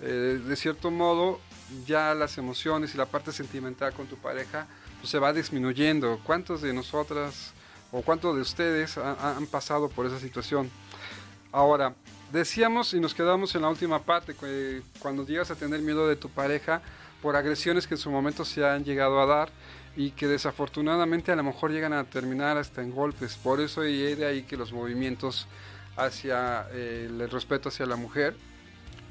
[0.00, 1.40] eh, de cierto modo
[1.86, 4.66] ya las emociones y la parte sentimental con tu pareja
[5.00, 6.20] pues, se va disminuyendo.
[6.24, 7.52] ¿Cuántos de nosotras
[7.90, 10.70] o cuántos de ustedes ha- han pasado por esa situación?
[11.50, 11.94] Ahora,
[12.32, 16.16] decíamos y nos quedamos en la última parte, que cuando llegas a tener miedo de
[16.16, 16.82] tu pareja
[17.22, 19.48] por agresiones que en su momento se han llegado a dar
[19.96, 23.36] y que desafortunadamente a lo mejor llegan a terminar hasta en golpes.
[23.36, 25.46] Por eso y de ahí que los movimientos
[25.96, 28.34] hacia eh, el respeto hacia la mujer,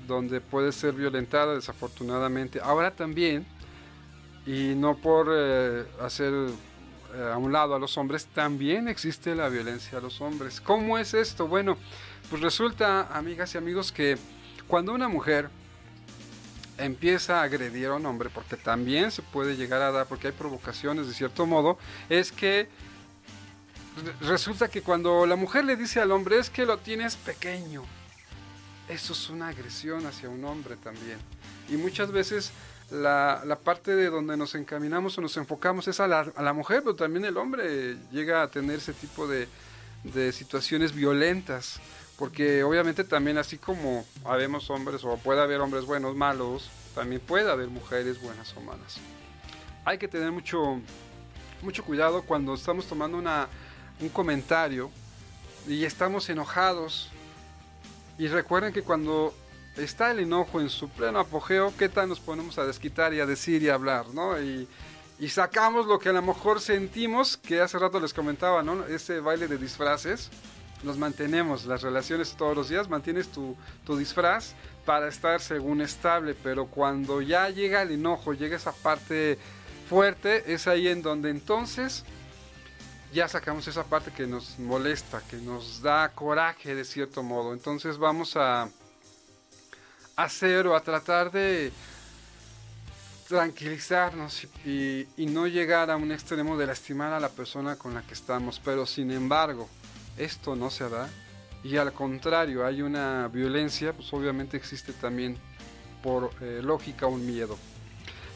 [0.07, 2.59] donde puede ser violentada desafortunadamente.
[2.61, 3.45] Ahora también,
[4.45, 6.33] y no por eh, hacer
[7.13, 10.59] eh, a un lado a los hombres, también existe la violencia a los hombres.
[10.59, 11.47] ¿Cómo es esto?
[11.47, 11.77] Bueno,
[12.29, 14.17] pues resulta, amigas y amigos, que
[14.67, 15.49] cuando una mujer
[16.77, 20.33] empieza a agredir a un hombre, porque también se puede llegar a dar, porque hay
[20.33, 21.77] provocaciones de cierto modo,
[22.09, 22.67] es que
[24.03, 27.83] re- resulta que cuando la mujer le dice al hombre es que lo tienes pequeño,
[28.89, 31.17] eso es una agresión hacia un hombre también.
[31.69, 32.51] Y muchas veces
[32.89, 36.51] la, la parte de donde nos encaminamos o nos enfocamos es a la, a la
[36.51, 39.47] mujer, pero también el hombre llega a tener ese tipo de,
[40.03, 41.79] de situaciones violentas.
[42.21, 47.49] Porque obviamente también así como habemos hombres o puede haber hombres buenos, malos, también puede
[47.49, 48.97] haber mujeres buenas o malas.
[49.85, 50.79] Hay que tener mucho,
[51.63, 53.47] mucho cuidado cuando estamos tomando una,
[53.99, 54.91] un comentario
[55.67, 57.09] y estamos enojados.
[58.19, 59.33] Y recuerden que cuando
[59.75, 63.25] está el enojo en su pleno apogeo, ¿qué tal nos ponemos a desquitar y a
[63.25, 64.39] decir y a hablar, ¿no?
[64.39, 64.67] Y,
[65.17, 68.85] y sacamos lo que a lo mejor sentimos, que hace rato les comentaba, ¿no?
[68.85, 70.29] Ese baile de disfraces,
[70.83, 74.53] nos mantenemos, las relaciones todos los días, mantienes tu, tu disfraz
[74.85, 79.37] para estar según estable, pero cuando ya llega el enojo, llega esa parte
[79.89, 82.03] fuerte, es ahí en donde entonces
[83.13, 87.53] ya sacamos esa parte que nos molesta, que nos da coraje de cierto modo.
[87.53, 88.69] Entonces vamos a
[90.15, 91.71] hacer o a tratar de
[93.27, 98.01] tranquilizarnos y, y no llegar a un extremo de lastimar a la persona con la
[98.01, 98.61] que estamos.
[98.63, 99.69] Pero sin embargo,
[100.17, 101.09] esto no se da
[101.63, 105.37] y al contrario hay una violencia, pues obviamente existe también
[106.01, 107.57] por eh, lógica un miedo.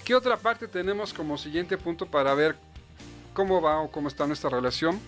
[0.04, 2.56] ¿Qué otra parte tenemos como siguiente punto para ver
[3.34, 5.00] cómo va o cómo está nuestra relación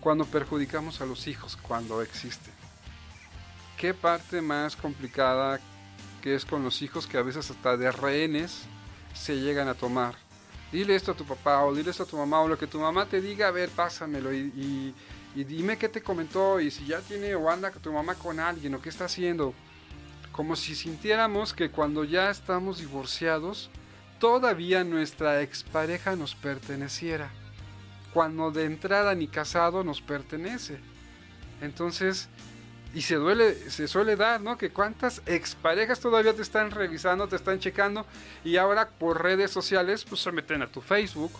[0.00, 2.50] cuando perjudicamos a los hijos, cuando existe?
[3.76, 5.60] ¿Qué parte más complicada
[6.22, 8.62] que es con los hijos que a veces hasta de rehenes
[9.12, 10.14] se llegan a tomar?
[10.72, 12.80] Dile esto a tu papá o dile esto a tu mamá o lo que tu
[12.80, 14.94] mamá te diga, a ver, pásamelo y, y,
[15.36, 18.74] y dime qué te comentó y si ya tiene o anda tu mamá con alguien
[18.74, 19.52] o qué está haciendo.
[20.32, 23.70] Como si sintiéramos que cuando ya estamos divorciados,
[24.18, 27.30] todavía nuestra expareja nos perteneciera.
[28.14, 30.78] Cuando de entrada ni casado nos pertenece.
[31.60, 32.30] Entonces,
[32.94, 34.56] y se duele, se suele dar, ¿no?
[34.56, 38.06] Que cuántas exparejas todavía te están revisando, te están checando
[38.42, 41.32] y ahora por redes sociales pues se meten a tu Facebook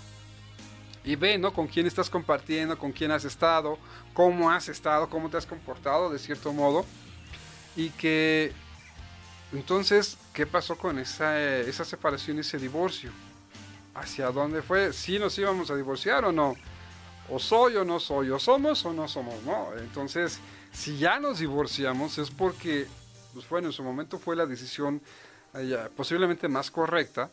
[1.06, 1.54] y ven, ¿no?
[1.54, 3.78] Con quién estás compartiendo, con quién has estado,
[4.12, 6.84] cómo has estado, cómo te has comportado de cierto modo
[7.76, 8.52] y que
[9.52, 13.12] entonces, ¿qué pasó con esa, eh, esa separación ese divorcio?
[13.94, 14.92] ¿Hacia dónde fue?
[14.92, 16.56] ¿Sí nos íbamos a divorciar o no?
[17.30, 18.30] ¿O soy o no soy?
[18.30, 19.40] ¿O somos o no somos?
[19.44, 19.68] ¿No?
[19.78, 20.40] Entonces,
[20.72, 22.88] si ya nos divorciamos es porque,
[23.32, 25.00] pues bueno, en su momento fue la decisión
[25.54, 27.30] eh, posiblemente más correcta,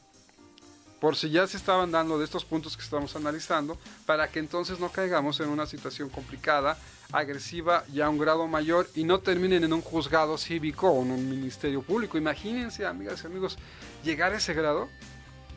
[1.03, 4.79] por si ya se estaban dando de estos puntos que estamos analizando, para que entonces
[4.79, 6.77] no caigamos en una situación complicada,
[7.11, 11.11] agresiva y a un grado mayor y no terminen en un juzgado cívico o en
[11.11, 12.17] un ministerio público.
[12.17, 13.57] Imagínense, amigas y amigos,
[14.01, 14.87] llegar a ese grado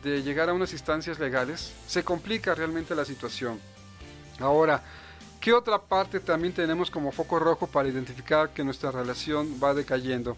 [0.02, 3.60] de llegar a unas instancias legales, se complica realmente la situación.
[4.40, 4.82] Ahora,
[5.40, 10.36] ¿qué otra parte también tenemos como foco rojo para identificar que nuestra relación va decayendo?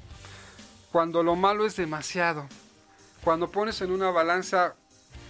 [0.92, 2.46] Cuando lo malo es demasiado.
[3.24, 4.74] Cuando pones en una balanza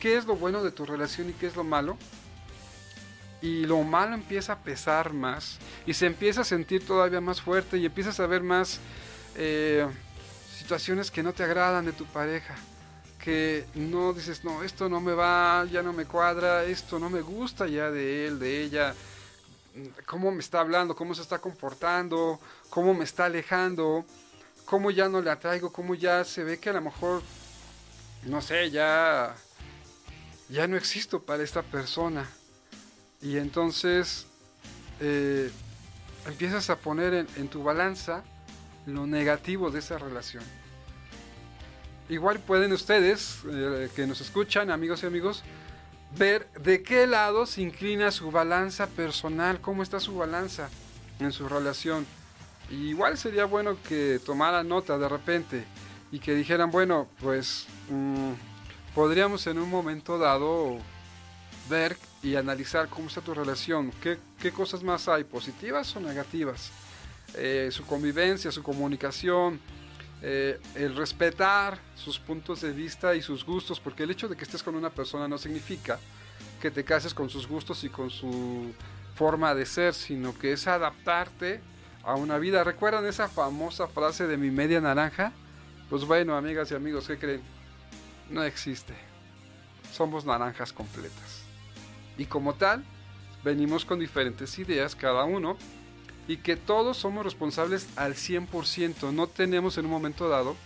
[0.01, 1.96] qué es lo bueno de tu relación y qué es lo malo,
[3.40, 7.78] y lo malo empieza a pesar más y se empieza a sentir todavía más fuerte
[7.78, 8.80] y empiezas a ver más
[9.36, 9.86] eh,
[10.57, 12.57] situaciones que no te agradan de tu pareja
[13.22, 17.20] que no dices no esto no me va ya no me cuadra esto no me
[17.20, 18.94] gusta ya de él de ella
[20.07, 22.40] cómo me está hablando cómo se está comportando
[22.70, 24.05] cómo me está alejando
[24.64, 27.22] cómo ya no le atraigo cómo ya se ve que a lo mejor
[28.24, 29.36] no sé ya
[30.49, 32.28] ya no existo para esta persona
[33.20, 34.26] y entonces
[35.01, 35.51] eh,
[36.26, 38.24] empiezas a poner en, tu balanza
[38.86, 40.42] lo negativo de esa relación.
[42.09, 45.42] Igual pueden ustedes, eh, que nos escuchan, amigos y amigos,
[46.16, 50.70] ver de qué lado se inclina su balanza personal, cómo está su balanza
[51.18, 52.07] en su relación.
[52.70, 55.64] igual sería bueno que tomaran nota de repente
[56.11, 58.32] y que dijeran, bueno, pues mm,
[58.99, 60.76] podríamos en un momento dado
[61.70, 66.72] ver y analizar cómo está tu relación, qué, qué cosas más hay, positivas o negativas,
[67.36, 69.61] eh, su convivencia, su comunicación,
[70.20, 74.42] eh, el respetar sus puntos de vista y sus gustos, porque el hecho de que
[74.42, 76.01] estés con una persona no significa
[76.61, 78.74] que te cases con sus gustos y con su
[79.14, 81.61] forma de ser, sino que es adaptarte
[82.03, 82.64] a una vida.
[82.64, 85.32] ¿Recuerdan esa famosa frase de mi media naranja?
[85.88, 87.58] Pues bueno, amigas y amigos, ¿qué creen?
[88.31, 88.95] No existe.
[89.93, 91.43] Somos naranjas completas.
[92.16, 92.85] Y como tal,
[93.45, 95.57] venimos con diferentes ideas cada uno
[96.26, 99.12] y que todos somos responsables al 100%.
[99.12, 100.57] No tenemos en un momento dado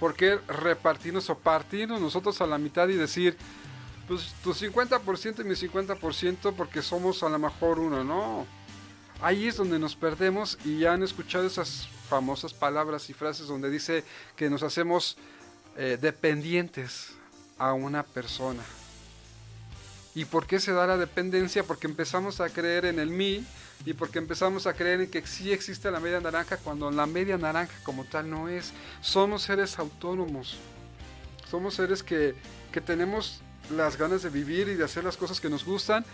[0.00, 3.36] por qué repartirnos o partirnos nosotros a la mitad y decir,
[4.06, 8.46] pues tu 50% y mi 50% porque somos a lo mejor uno, no.
[9.20, 13.68] Ahí es donde nos perdemos y ya han escuchado esas famosas palabras y frases donde
[13.68, 14.04] dice
[14.36, 15.18] que nos hacemos
[15.80, 17.12] eh, dependientes
[17.56, 18.64] a una persona.
[20.12, 21.62] ¿Y por qué se da la dependencia?
[21.62, 23.46] Porque empezamos a creer en el mí
[23.86, 27.38] y porque empezamos a creer en que sí existe la media naranja cuando la media
[27.38, 28.72] naranja como tal no es.
[29.00, 30.58] Somos seres autónomos.
[31.48, 32.34] Somos seres que,
[32.72, 36.04] que tenemos las ganas de vivir y de hacer las cosas que nos gustan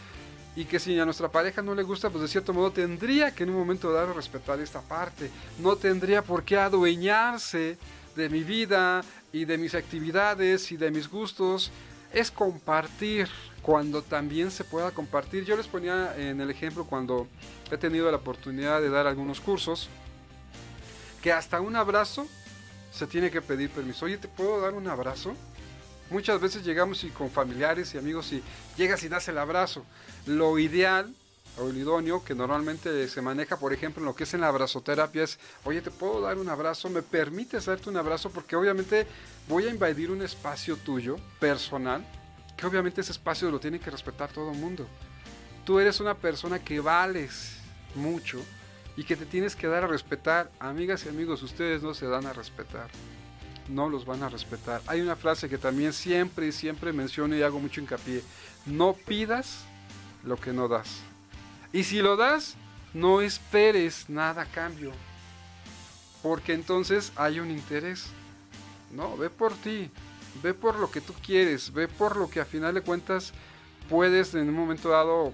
[0.56, 3.44] y que si a nuestra pareja no le gusta, pues de cierto modo tendría que
[3.44, 5.30] en un momento dado respetar esta parte.
[5.58, 7.78] No tendría por qué adueñarse
[8.14, 9.02] de mi vida
[9.34, 11.72] y de mis actividades y de mis gustos.
[12.12, 13.28] Es compartir
[13.62, 15.44] cuando también se pueda compartir.
[15.44, 17.26] Yo les ponía en el ejemplo cuando
[17.68, 19.88] he tenido la oportunidad de dar algunos cursos,
[21.20, 22.28] que hasta un abrazo
[22.92, 24.04] se tiene que pedir permiso.
[24.04, 25.34] Oye, ¿te puedo dar un abrazo?
[26.10, 28.40] Muchas veces llegamos y con familiares y amigos y
[28.76, 29.84] llegas y das el abrazo.
[30.26, 31.12] Lo ideal
[31.58, 34.48] o el idóneo que normalmente se maneja, por ejemplo, en lo que es en la
[34.48, 36.88] abrazoterapia es, oye, ¿te puedo dar un abrazo?
[36.90, 38.30] ¿Me permites darte un abrazo?
[38.30, 39.06] Porque obviamente
[39.48, 42.04] voy a invadir un espacio tuyo, personal,
[42.56, 44.86] que obviamente ese espacio lo tiene que respetar todo el mundo.
[45.64, 47.56] Tú eres una persona que vales
[47.94, 48.40] mucho
[48.96, 50.50] y que te tienes que dar a respetar.
[50.58, 52.90] Amigas y amigos, ustedes no se dan a respetar.
[53.68, 54.82] No los van a respetar.
[54.86, 58.22] Hay una frase que también siempre y siempre menciono y hago mucho hincapié.
[58.66, 59.64] No pidas
[60.22, 61.00] lo que no das.
[61.74, 62.56] Y si lo das,
[62.94, 64.92] no esperes nada a cambio.
[66.22, 68.06] Porque entonces hay un interés.
[68.90, 69.90] No, ve por ti
[70.42, 73.32] ve por lo que tú quieres, ve por lo que a final de cuentas
[73.88, 75.32] puedes en un momento dado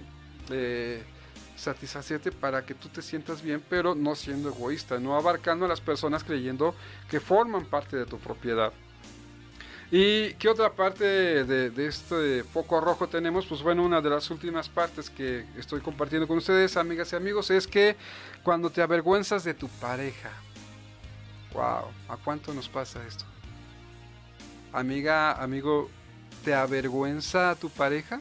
[0.51, 1.03] eh,
[1.57, 5.81] satisfacerte para que tú te sientas bien, pero no siendo egoísta, no abarcando a las
[5.81, 6.75] personas creyendo
[7.09, 8.73] que forman parte de tu propiedad.
[9.93, 11.05] ¿Y qué otra parte
[11.45, 13.45] de, este foco rojo tenemos?
[13.47, 17.51] Pues bueno, una de las últimas partes que estoy compartiendo con ustedes, amigas y amigos,
[17.51, 17.97] es que
[18.45, 20.31] cuando te avergüenzas de tu pareja.
[21.53, 23.25] Wow, ¿a cuánto nos pasa esto?
[24.73, 25.91] Amiga, amigo,
[26.45, 28.21] ¿te avergüenza tu pareja?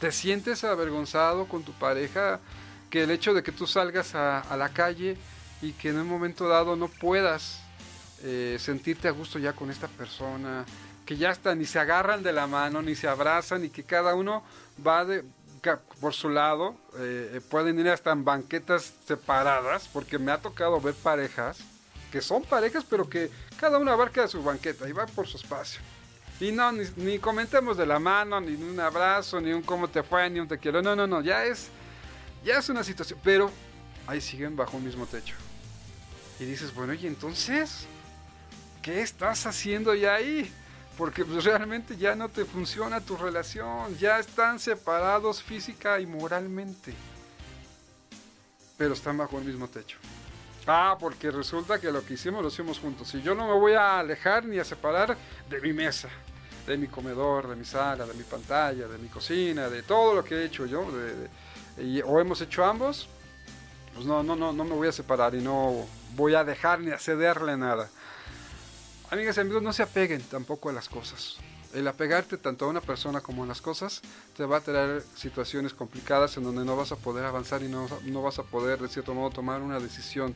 [0.00, 2.40] ¿Te sientes avergonzado con tu pareja?
[2.90, 5.16] Que el hecho de que tú salgas a, a la calle
[5.62, 7.63] y que en un momento dado no puedas
[8.24, 10.64] eh, sentirte a gusto ya con esta persona,
[11.04, 14.14] que ya está, ni se agarran de la mano, ni se abrazan, y que cada
[14.14, 14.42] uno
[14.84, 15.06] va
[16.00, 20.94] por su lado, eh, pueden ir hasta en banquetas separadas, porque me ha tocado ver
[20.94, 21.58] parejas
[22.14, 25.80] que son parejas, pero que cada uno abarca su banqueta y va por su espacio.
[26.38, 30.02] Y no, ni, ni, comentemos de la mano, ni un abrazo, ni un cómo te
[30.04, 30.80] fue, ni un te quiero.
[30.80, 31.70] No, no, no, ya es,
[32.44, 33.18] ya es una situación.
[33.24, 33.50] Pero
[34.06, 35.34] ahí siguen bajo un mismo techo.
[36.38, 37.86] Y dices, bueno, ¿y entonces?
[38.84, 40.52] ¿Qué estás haciendo ya ahí?
[40.98, 46.94] Porque pues, realmente ya no te funciona tu relación, ya están separados física y moralmente.
[48.76, 49.96] Pero están bajo el mismo techo.
[50.66, 53.12] Ah, porque resulta que lo que hicimos lo hicimos juntos.
[53.14, 55.16] Y yo no me voy a alejar ni a separar
[55.48, 56.10] de mi mesa,
[56.66, 60.22] de mi comedor, de mi sala, de mi pantalla, de mi cocina, de todo lo
[60.22, 60.86] que he hecho yo,
[62.04, 63.08] o hemos hecho ambos.
[63.94, 66.90] Pues no, no, no, no me voy a separar y no voy a dejar ni
[66.90, 67.88] a cederle nada.
[69.14, 71.36] Amigas y amigos, no se apeguen tampoco a las cosas.
[71.72, 74.02] El apegarte tanto a una persona como a las cosas
[74.36, 77.86] te va a traer situaciones complicadas en donde no vas a poder avanzar y no,
[78.06, 80.34] no vas a poder, de cierto modo, tomar una decisión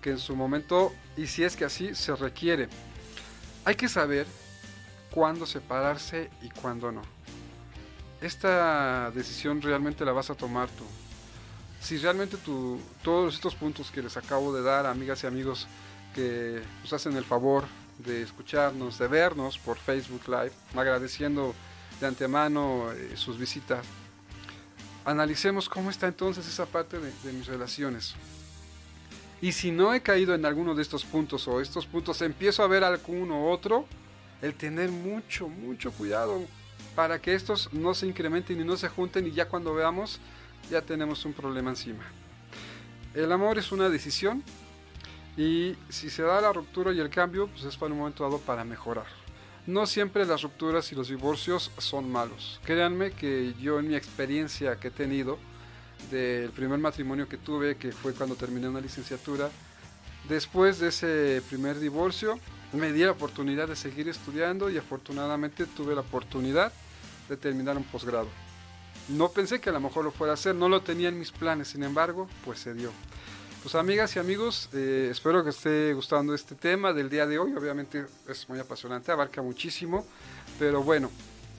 [0.00, 2.68] que en su momento, y si es que así, se requiere.
[3.64, 4.28] Hay que saber
[5.10, 7.02] cuándo separarse y cuándo no.
[8.20, 10.84] Esta decisión realmente la vas a tomar tú.
[11.80, 15.66] Si realmente tú, todos estos puntos que les acabo de dar, amigas y amigos,
[16.14, 17.64] que nos hacen el favor
[17.98, 21.54] de escucharnos, de vernos por Facebook Live, agradeciendo
[22.00, 23.84] de antemano eh, sus visitas.
[25.04, 28.14] Analicemos cómo está entonces esa parte de, mis relaciones.
[29.40, 32.68] Y si no he caído en alguno de estos puntos o estos puntos empiezo a
[32.68, 33.86] ver alguno otro,
[34.40, 36.40] el tener mucho, mucho cuidado
[36.94, 40.20] para que estos no se incrementen y no se junten y ya cuando veamos
[40.70, 42.04] ya tenemos un problema encima.
[43.14, 44.44] El amor es una decisión
[45.36, 48.38] y si se da la ruptura y el cambio, pues es para un momento dado
[48.38, 49.06] para mejorar.
[49.66, 52.60] No siempre las rupturas y los divorcios son malos.
[52.64, 55.38] Créanme que yo en mi experiencia que he tenido
[56.10, 59.50] del primer matrimonio que tuve, que fue cuando terminé una licenciatura,
[60.28, 62.38] después de ese primer divorcio
[62.72, 66.72] me di la oportunidad de seguir estudiando y afortunadamente tuve la oportunidad
[67.28, 68.28] de terminar un posgrado.
[69.08, 71.32] No pensé que a lo mejor lo fuera a hacer, no lo tenía en mis
[71.32, 72.90] planes, sin embargo, pues se dio.
[73.62, 77.54] Pues amigas y amigos, eh, espero que esté gustando este tema del día de hoy.
[77.54, 80.04] Obviamente es muy apasionante, abarca muchísimo.
[80.58, 81.12] Pero bueno,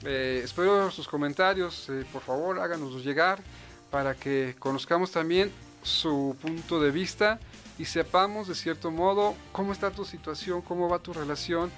[0.04, 1.88] eh, espero sus comentarios.
[1.88, 3.40] Eh, por favor, háganos llegar
[3.90, 5.50] para que conozcamos también
[5.82, 7.40] su punto de vista
[7.78, 11.70] y sepamos de cierto modo cómo está tu situación, cómo va tu relación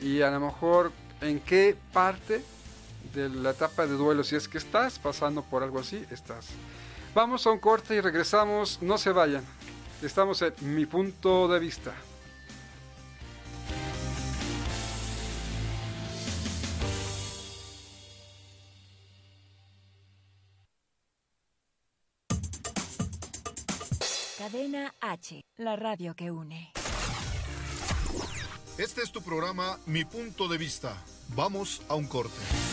[0.00, 0.92] y a lo mejor
[1.22, 2.44] en qué parte
[3.14, 6.48] de la etapa de duelo, si es que estás pasando por algo así, estás.
[7.14, 9.44] Vamos a un corte y regresamos, no se vayan.
[10.02, 11.94] Estamos en mi punto de vista.
[24.38, 26.72] Cadena H, la radio que une.
[28.78, 30.96] Este es tu programa Mi punto de vista.
[31.36, 32.71] Vamos a un corte.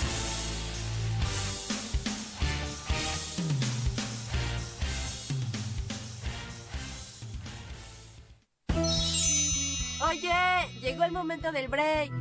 [10.82, 12.12] Llegó el momento del break.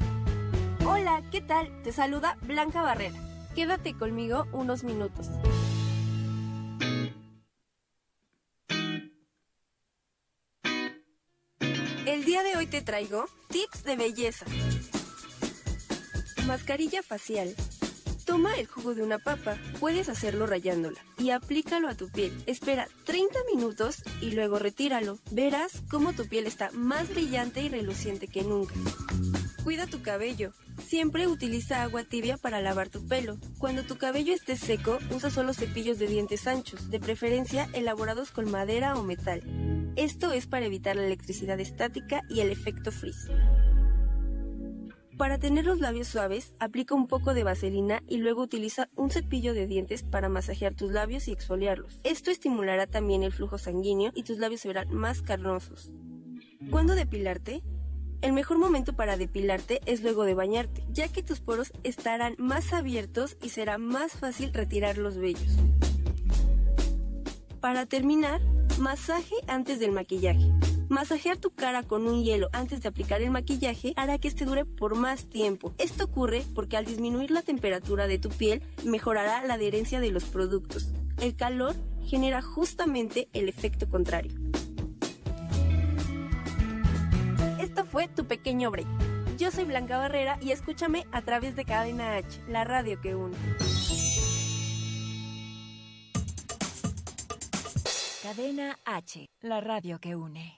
[0.86, 1.82] Hola, ¿qué tal?
[1.82, 3.16] Te saluda Blanca Barrera.
[3.54, 5.28] Quédate conmigo unos minutos.
[12.06, 14.46] El día de hoy te traigo tips de belleza.
[16.46, 17.54] Mascarilla facial.
[18.28, 22.30] Toma el jugo de una papa, puedes hacerlo rayándola, y aplícalo a tu piel.
[22.44, 25.18] Espera 30 minutos y luego retíralo.
[25.30, 28.74] Verás cómo tu piel está más brillante y reluciente que nunca.
[29.64, 30.52] Cuida tu cabello.
[30.86, 33.38] Siempre utiliza agua tibia para lavar tu pelo.
[33.56, 38.50] Cuando tu cabello esté seco, usa solo cepillos de dientes anchos, de preferencia elaborados con
[38.50, 39.42] madera o metal.
[39.96, 43.30] Esto es para evitar la electricidad estática y el efecto frizz.
[45.18, 49.52] Para tener los labios suaves, aplica un poco de vaselina y luego utiliza un cepillo
[49.52, 51.98] de dientes para masajear tus labios y exfoliarlos.
[52.04, 55.90] Esto estimulará también el flujo sanguíneo y tus labios se verán más carnosos.
[56.70, 57.64] ¿Cuándo depilarte?
[58.20, 62.72] El mejor momento para depilarte es luego de bañarte, ya que tus poros estarán más
[62.72, 65.56] abiertos y será más fácil retirar los vellos.
[67.60, 68.40] Para terminar,
[68.78, 70.52] masaje antes del maquillaje.
[70.88, 74.64] Masajear tu cara con un hielo antes de aplicar el maquillaje hará que este dure
[74.64, 75.74] por más tiempo.
[75.76, 80.24] Esto ocurre porque al disminuir la temperatura de tu piel mejorará la adherencia de los
[80.24, 80.88] productos.
[81.20, 81.76] El calor
[82.06, 84.32] genera justamente el efecto contrario.
[87.60, 88.88] Esto fue tu pequeño break.
[89.36, 93.36] Yo soy Blanca Barrera y escúchame a través de Cadena H, la radio que une.
[98.22, 100.57] Cadena H, la radio que une.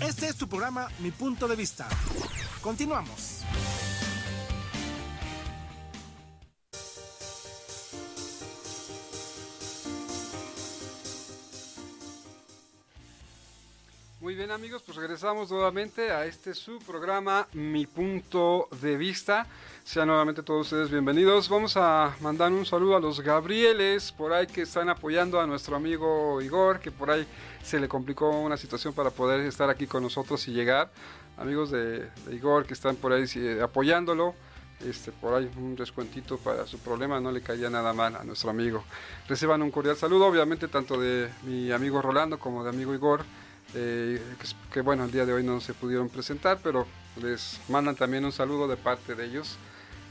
[0.00, 1.88] Este es tu programa Mi Punto de Vista.
[2.62, 3.37] Continuamos.
[14.48, 19.46] Bien amigos, pues regresamos nuevamente a este su programa Mi Punto de Vista.
[19.84, 21.50] Sean nuevamente todos ustedes bienvenidos.
[21.50, 25.76] Vamos a mandar un saludo a los Gabrieles por ahí que están apoyando a nuestro
[25.76, 27.26] amigo Igor, que por ahí
[27.62, 30.90] se le complicó una situación para poder estar aquí con nosotros y llegar.
[31.36, 34.34] Amigos de, de Igor que están por ahí eh, apoyándolo.
[34.80, 38.48] Este, por ahí un descuentito para su problema, no le caía nada mal a nuestro
[38.48, 38.82] amigo.
[39.28, 43.26] Reciban un cordial saludo, obviamente tanto de mi amigo Rolando como de amigo Igor.
[43.74, 44.20] Eh,
[44.72, 46.86] que, bueno, el día de hoy no se pudieron presentar, pero
[47.20, 49.56] les mandan también un saludo de parte de ellos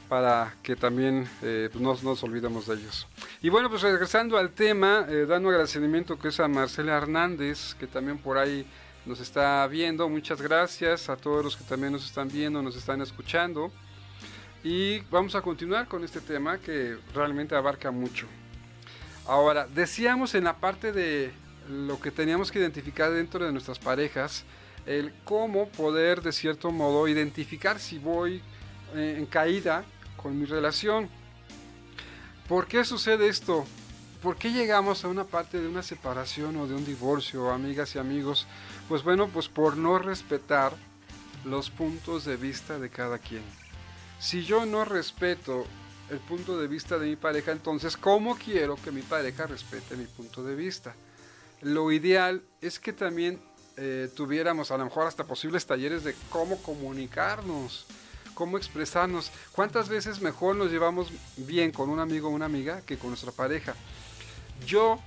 [0.09, 3.07] para que también eh, pues no, nos olvidemos de ellos.
[3.41, 7.87] Y bueno, pues regresando al tema, eh, dando agradecimiento que es a Marcela Hernández, que
[7.87, 8.65] también por ahí
[9.05, 10.07] nos está viendo.
[10.07, 13.71] Muchas gracias a todos los que también nos están viendo, nos están escuchando.
[14.63, 18.27] Y vamos a continuar con este tema que realmente abarca mucho.
[19.25, 21.31] Ahora, decíamos en la parte de
[21.69, 24.43] lo que teníamos que identificar dentro de nuestras parejas,
[24.85, 28.41] el cómo poder de cierto modo identificar si voy
[28.95, 29.83] eh, en caída
[30.15, 31.09] con mi relación.
[32.47, 33.65] ¿Por qué sucede esto?
[34.21, 37.99] ¿Por qué llegamos a una parte de una separación o de un divorcio, amigas y
[37.99, 38.47] amigos?
[38.87, 40.73] Pues bueno, pues por no respetar
[41.45, 43.43] los puntos de vista de cada quien.
[44.19, 45.65] Si yo no respeto
[46.09, 50.05] el punto de vista de mi pareja, entonces ¿cómo quiero que mi pareja respete mi
[50.05, 50.95] punto de vista?
[51.61, 53.41] Lo ideal es que también
[53.77, 57.85] eh, tuviéramos a lo mejor hasta posibles talleres de cómo comunicarnos,
[58.33, 59.31] cómo expresarnos.
[59.51, 63.31] ¿Cuántas veces mejor nos llevamos bien con un amigo o una amiga que con nuestra
[63.31, 63.75] pareja?
[64.65, 64.99] Yo,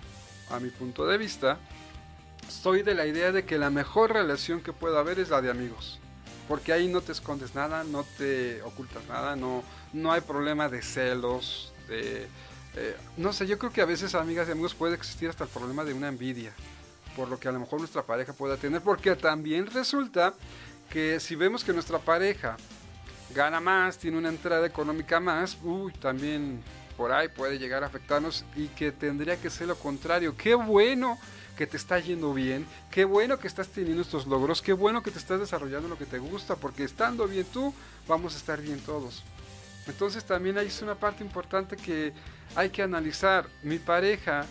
[0.51, 1.59] a mi punto de vista,
[2.48, 5.51] estoy de la idea de que la mejor relación que pueda haber es la de
[5.51, 5.98] amigos.
[6.48, 10.82] Porque ahí no te escondes nada, no te ocultas nada, no, no hay problema de
[10.82, 12.26] celos, de,
[12.77, 15.51] eh, no sé, yo creo que a veces, amigas y amigos, puede existir hasta el
[15.51, 16.53] problema de una envidia,
[17.16, 20.35] por lo que a lo mejor nuestra pareja pueda tener, porque también resulta
[20.89, 22.57] que si vemos que nuestra pareja
[23.35, 26.62] gana más, tiene una entrada económica más, uy, también
[26.97, 30.37] por ahí puede llegar a afectarnos y que tendría que ser lo contrario.
[30.37, 31.18] Qué bueno
[31.57, 35.11] que te está yendo bien, qué bueno que estás teniendo estos logros, qué bueno que
[35.11, 37.75] te estás desarrollando lo que te gusta, porque estando bien tú,
[38.09, 39.23] vamos a estar bien todos.
[39.87, 42.12] Entonces también hay una parte importante que
[42.55, 43.47] hay que analizar.
[43.62, 44.47] Mi pareja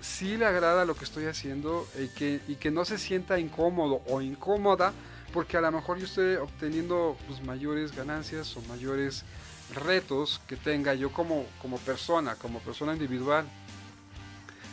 [0.00, 4.02] si le agrada lo que estoy haciendo y que, y que no se sienta incómodo
[4.08, 4.92] o incómoda
[5.32, 9.24] porque a lo mejor yo estoy obteniendo pues, mayores ganancias o mayores
[9.72, 13.46] retos que tenga yo como, como persona, como persona individual.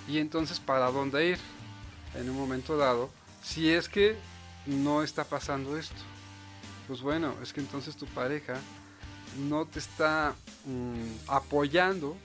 [0.07, 1.39] Y entonces, ¿para dónde ir?
[2.15, 3.09] En un momento dado,
[3.43, 4.17] si es que
[4.65, 6.01] no está pasando esto.
[6.87, 8.55] Pues bueno, es que entonces tu pareja
[9.37, 10.33] no te está
[10.65, 12.17] mm, apoyando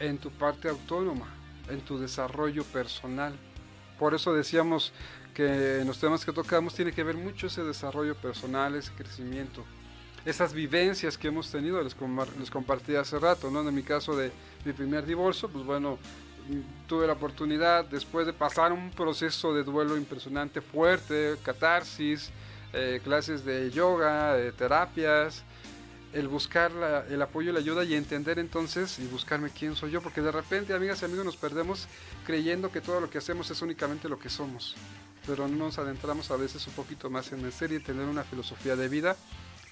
[0.00, 1.26] en tu parte autónoma,
[1.68, 3.34] en tu desarrollo personal.
[3.98, 4.92] Por eso decíamos
[5.34, 9.64] que en los temas que tocamos tiene que ver mucho ese desarrollo personal, ese crecimiento,
[10.24, 11.96] esas vivencias que hemos tenido, les,
[12.38, 13.66] les compartí hace rato, ¿no?
[13.68, 14.32] En mi caso de
[14.64, 15.98] mi primer divorcio, pues bueno,
[16.86, 22.30] tuve la oportunidad después de pasar un proceso de duelo impresionante, fuerte, catarsis,
[22.72, 25.44] eh, clases de yoga, de terapias,
[26.14, 26.72] el buscar
[27.10, 30.30] el apoyo y la ayuda y entender entonces y buscarme quién soy yo, porque de
[30.30, 31.88] repente, amigas y amigos, nos perdemos
[32.24, 34.76] creyendo que todo lo que hacemos es únicamente lo que somos,
[35.26, 38.22] pero no nos adentramos a veces un poquito más en el ser y tener una
[38.22, 39.16] filosofía de vida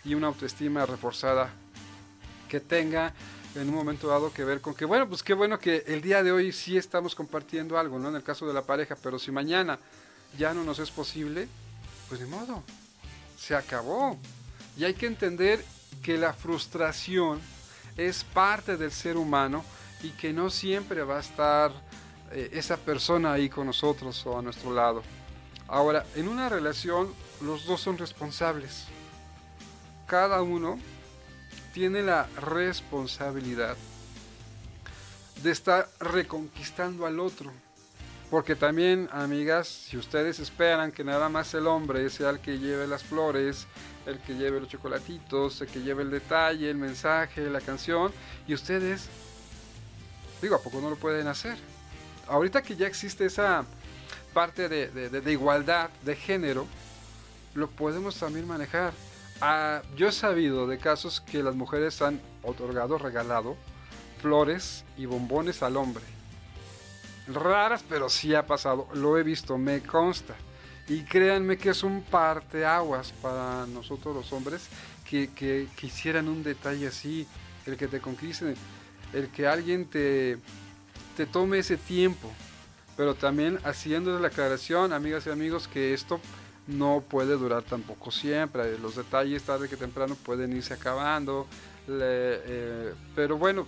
[0.04, 1.50] y una autoestima reforzada
[2.48, 3.14] que tenga
[3.54, 6.24] en un momento dado que ver con que, bueno, pues qué bueno que el día
[6.24, 8.08] de hoy sí estamos compartiendo algo, ¿no?
[8.08, 9.78] En el caso de la pareja, pero si mañana
[10.36, 11.46] ya no nos es posible,
[12.08, 12.64] pues de modo,
[13.38, 14.18] se acabó.
[14.76, 15.64] Y hay que entender
[16.02, 17.40] que la frustración
[17.96, 19.64] es parte del ser humano
[20.02, 21.72] y que no siempre va a estar
[22.32, 25.02] eh, esa persona ahí con nosotros o a nuestro lado.
[25.68, 28.86] Ahora, en una relación los dos son responsables.
[30.06, 30.78] Cada uno
[31.72, 33.76] tiene la responsabilidad
[35.42, 37.50] de estar reconquistando al otro.
[38.30, 42.86] Porque también, amigas, si ustedes esperan que nada más el hombre sea el que lleve
[42.86, 43.66] las flores,
[44.06, 48.12] el que lleve los chocolatitos, el que lleve el detalle, el mensaje, la canción,
[48.46, 49.08] y ustedes,
[50.40, 51.56] digo, ¿a poco no lo pueden hacer?
[52.28, 53.64] Ahorita que ya existe esa
[54.32, 56.66] parte de, igualdad de género,
[57.54, 58.92] lo podemos también manejar.
[59.40, 63.56] Ah, yo he sabido de casos que las mujeres han otorgado, regalado
[64.20, 66.04] flores y bombones al hombre.
[67.26, 68.88] Raras, pero sí ha pasado.
[68.94, 70.34] Lo he visto, me consta.
[70.88, 74.68] Y créanme que es un parteaguas para nosotros los hombres
[75.08, 77.26] que, que quisieran un detalle así,
[77.66, 78.54] el que te conquisten,
[79.12, 80.38] el que alguien te,
[81.16, 82.30] te tome ese tiempo.
[82.96, 86.20] Pero también haciendo la aclaración, amigas y amigos, que esto
[86.66, 88.78] no puede durar tampoco siempre.
[88.78, 91.46] Los detalles tarde que temprano pueden irse acabando.
[91.86, 93.66] Le- eh, pero bueno,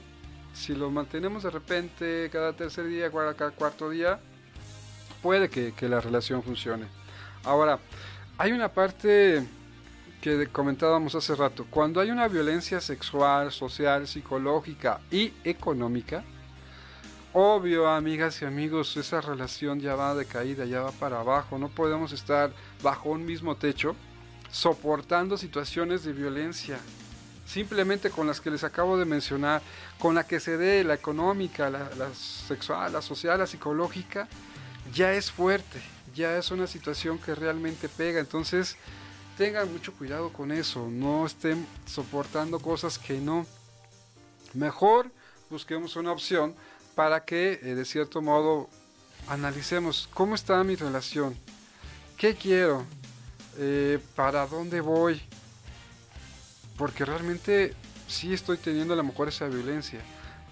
[0.53, 4.21] si lo mantenemos de repente cada tercer día, cada cuarto día,
[5.23, 6.87] puede que, que la relación funcione.
[7.45, 7.79] Ahora,
[8.39, 9.45] hay una parte
[10.23, 11.67] que comentábamos hace rato.
[11.69, 16.25] Cuando hay una violencia sexual, social, psicológica y económica,
[17.35, 21.59] obvio, amigas y amigos, esa relación ya va de caída, ya va para abajo.
[21.59, 22.51] No podemos estar
[22.83, 23.95] bajo un mismo techo
[24.51, 26.79] soportando situaciones de violencia.
[27.45, 29.61] Simplemente con las que les acabo de mencionar,
[29.99, 34.27] con la que se dé la económica, la, la sexual, la social, la psicológica,
[34.95, 35.83] ya es fuerte,
[36.15, 38.21] ya es una situación que realmente pega.
[38.21, 38.77] Entonces,
[39.37, 43.47] tengan mucho cuidado con eso, no estén soportando cosas que no.
[44.53, 45.11] Mejor
[45.51, 46.55] busquemos una opción
[46.95, 48.69] para que, eh, de cierto modo,
[49.29, 51.37] analicemos cómo está mi relación,
[52.17, 52.85] qué quiero,
[53.57, 55.23] Eh, para dónde voy,
[56.77, 57.73] porque realmente
[58.09, 60.01] sí estoy teniendo a lo mejor esa violencia.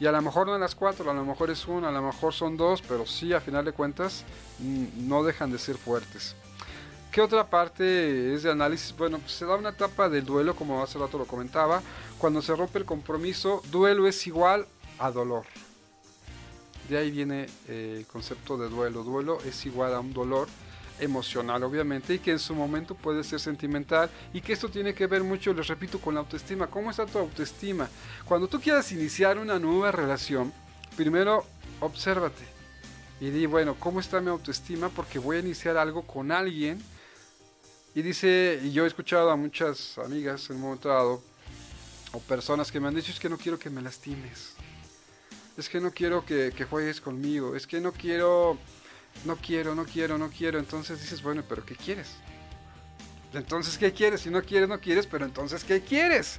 [0.03, 2.03] Y a lo mejor no a las cuatro, a lo mejor es una, a lo
[2.03, 4.25] mejor son dos, pero sí a final de cuentas
[4.59, 6.35] no dejan de ser fuertes.
[7.13, 8.97] ¿Qué otra parte es de análisis?
[8.97, 11.83] Bueno, pues se da una etapa del duelo, como hace rato lo comentaba.
[12.19, 14.67] Cuando se rompe el compromiso, duelo es igual
[14.99, 15.45] a dolor.
[16.89, 19.05] De ahí viene eh, el concepto de duelo.
[19.05, 20.49] Duelo es igual a un dolor
[21.03, 25.07] emocional, obviamente, y que en su momento puede ser sentimental, y que esto tiene que
[25.07, 26.69] ver mucho, les repito, con la autoestima.
[26.69, 27.89] ¿Cómo está tu autoestima?
[28.25, 30.53] Cuando tú quieras iniciar una nueva relación,
[30.97, 31.45] primero
[31.81, 32.45] obsérvate
[33.21, 34.89] y di, bueno, ¿cómo está mi autoestima?
[34.89, 36.83] Porque voy a iniciar algo con alguien.
[37.95, 41.23] Y dice, y yo he escuchado a muchas amigas en un momento dado,
[42.13, 44.55] o personas que me han dicho, es que no quiero que me lastimes.
[45.57, 47.55] Es que no quiero que, que juegues conmigo.
[47.55, 48.59] Es que no quiero,
[49.25, 50.59] no quiero, no quiero, no quiero.
[50.59, 52.17] Entonces dices, bueno, pero ¿qué quieres?
[53.35, 54.21] Entonces, ¿qué quieres?
[54.23, 56.39] Si no quieres, no quieres, pero entonces, ¿qué quieres?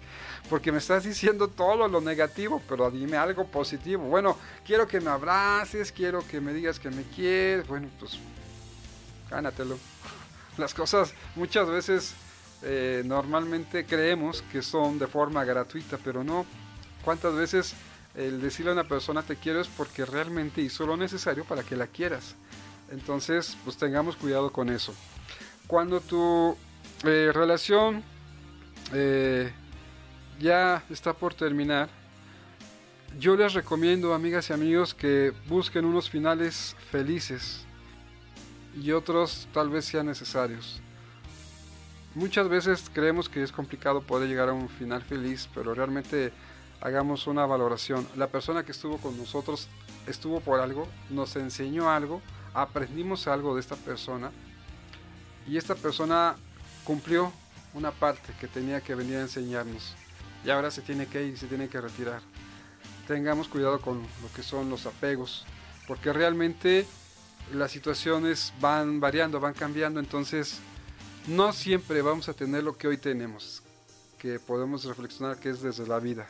[0.49, 4.03] Porque me estás diciendo todo lo negativo, pero dime algo positivo.
[4.03, 7.67] Bueno, quiero que me abraces, quiero que me digas que me quieres.
[7.67, 8.19] Bueno, pues,
[9.29, 9.77] gánatelo.
[10.57, 12.13] Las cosas muchas veces
[12.61, 16.45] eh, normalmente creemos que son de forma gratuita, pero no.
[17.03, 17.73] ¿Cuántas veces
[18.13, 21.75] el decirle a una persona te quiero es porque realmente hizo lo necesario para que
[21.75, 22.35] la quieras?
[22.93, 24.93] Entonces, pues tengamos cuidado con eso.
[25.65, 26.55] Cuando tu
[27.03, 28.03] eh, relación
[28.93, 29.51] eh,
[30.39, 31.89] ya está por terminar,
[33.17, 37.65] yo les recomiendo, amigas y amigos, que busquen unos finales felices
[38.79, 40.79] y otros tal vez sean necesarios.
[42.13, 46.31] Muchas veces creemos que es complicado poder llegar a un final feliz, pero realmente
[46.79, 48.07] hagamos una valoración.
[48.15, 49.67] La persona que estuvo con nosotros
[50.05, 52.21] estuvo por algo, nos enseñó algo,
[52.53, 54.31] aprendimos algo de esta persona
[55.47, 56.35] y esta persona
[56.83, 57.31] cumplió
[57.73, 59.95] una parte que tenía que venir a enseñarnos
[60.45, 62.21] y ahora se tiene que ir, se tiene que retirar.
[63.07, 65.45] Tengamos cuidado con lo que son los apegos,
[65.87, 66.85] porque realmente
[67.53, 70.59] las situaciones van variando, van cambiando, entonces
[71.27, 73.63] no siempre vamos a tener lo que hoy tenemos,
[74.19, 76.27] que podemos reflexionar que es desde la vida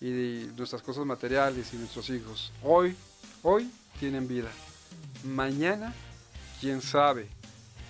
[0.00, 2.52] y nuestras cosas materiales y nuestros hijos.
[2.62, 2.96] Hoy,
[3.42, 4.50] hoy tienen vida.
[5.24, 5.92] Mañana,
[6.60, 7.28] quién sabe.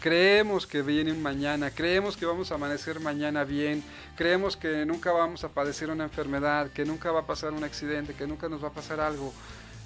[0.00, 3.82] Creemos que viene mañana, creemos que vamos a amanecer mañana bien,
[4.16, 8.14] creemos que nunca vamos a padecer una enfermedad, que nunca va a pasar un accidente,
[8.14, 9.32] que nunca nos va a pasar algo.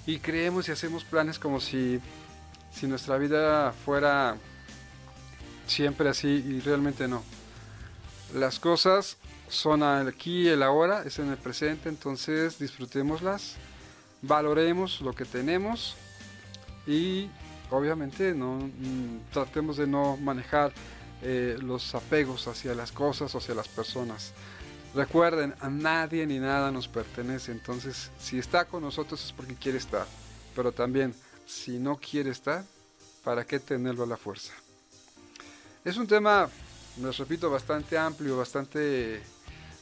[0.05, 1.99] Y creemos y hacemos planes como si,
[2.71, 4.35] si nuestra vida fuera
[5.67, 7.23] siempre así y realmente no.
[8.33, 13.55] Las cosas son aquí el ahora, es en el presente, entonces disfrutémoslas,
[14.21, 15.95] valoremos lo que tenemos
[16.85, 17.29] y
[17.69, 20.71] obviamente no mm, tratemos de no manejar
[21.21, 24.33] eh, los apegos hacia las cosas o hacia las personas.
[24.95, 29.77] Recuerden, a nadie ni nada nos pertenece, entonces si está con nosotros es porque quiere
[29.77, 30.07] estar,
[30.55, 31.13] pero también
[31.45, 32.63] si no quiere estar,
[33.23, 34.53] ¿para qué tenerlo a la fuerza?
[35.83, 36.49] Es un tema,
[37.01, 39.21] les repito, bastante amplio, bastante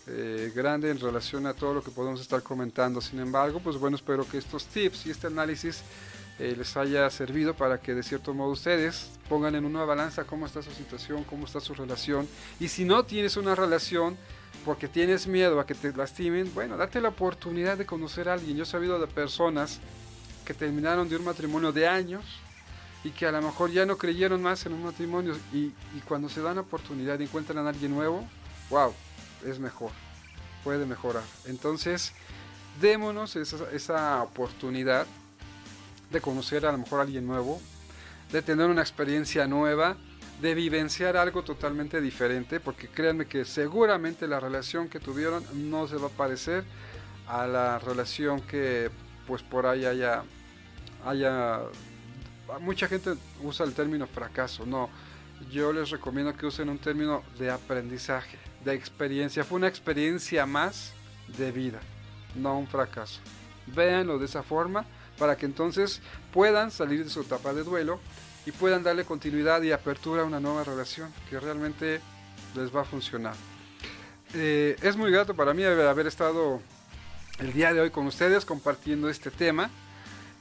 [0.08, 3.02] eh, grande en relación a todo lo que podemos estar comentando.
[3.02, 5.82] Sin embargo, pues bueno, espero que estos tips y este análisis
[6.40, 10.46] eh, les haya servido para que de cierto modo ustedes pongan en una balanza cómo
[10.46, 12.28] está su situación, cómo está su relación.
[12.60, 14.18] Y si no tienes una relación
[14.64, 18.56] porque tienes miedo a que te lastimen, bueno, date la oportunidad de conocer a alguien.
[18.56, 19.80] Yo he sabido de personas
[20.46, 22.24] que terminaron de un matrimonio de años
[23.04, 26.30] y que a lo mejor ya no creyeron más en un matrimonio y, y cuando
[26.30, 28.28] se dan la oportunidad y encuentran a alguien nuevo,
[28.70, 28.94] wow,
[29.46, 29.92] es mejor,
[30.64, 31.24] puede mejorar.
[31.46, 32.14] Entonces,
[32.80, 35.08] démonos esa, esa oportunidad
[36.12, 37.62] de conocer a lo mejor a alguien nuevo,
[38.32, 39.98] de tener una experiencia nueva,
[40.42, 45.96] de vivenciar algo totalmente diferente, porque créanme que seguramente la relación que tuvieron no se
[45.96, 46.64] va a parecer
[47.28, 48.90] a la relación que
[49.26, 50.24] pues por ahí haya,
[51.06, 51.62] haya
[52.62, 54.90] mucha gente usa el término fracaso, no,
[55.52, 60.94] yo les recomiendo que usen un término de aprendizaje, de experiencia, fue una experiencia más
[61.38, 61.80] de vida,
[62.36, 63.20] no un fracaso.
[63.68, 64.86] Véanlo de esa forma
[65.18, 66.02] para que entonces
[66.34, 68.00] puedan salir de su etapa de duelo
[68.46, 72.00] y puedan darle continuidad y apertura a una nueva relación que realmente
[72.56, 73.36] les va a funcionar.
[74.34, 76.62] Eh, es muy grato para mí haber estado
[77.40, 79.70] el día de hoy con ustedes compartiendo este tema.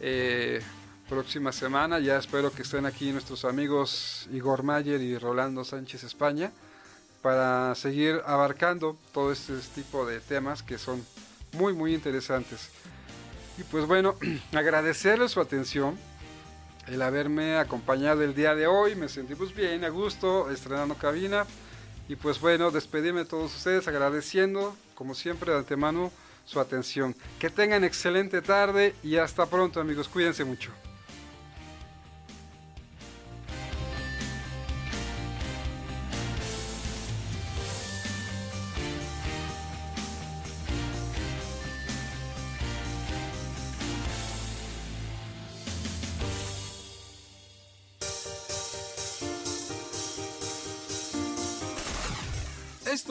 [0.00, 0.62] Eh,
[1.08, 6.50] próxima semana ya espero que estén aquí nuestros amigos Igor Mayer y Rolando Sánchez España
[7.22, 11.04] para seguir abarcando todo este tipo de temas que son
[11.52, 12.70] muy muy interesantes.
[13.58, 14.16] Y pues bueno,
[14.52, 15.98] agradecerles su atención
[16.86, 18.94] el haberme acompañado el día de hoy.
[18.94, 21.46] Me sentí pues bien, a gusto, estrenando cabina.
[22.08, 26.12] Y pues bueno, despedirme de todos ustedes agradeciendo, como siempre, de antemano
[26.44, 27.14] su atención.
[27.40, 30.08] Que tengan excelente tarde y hasta pronto amigos.
[30.08, 30.70] Cuídense mucho.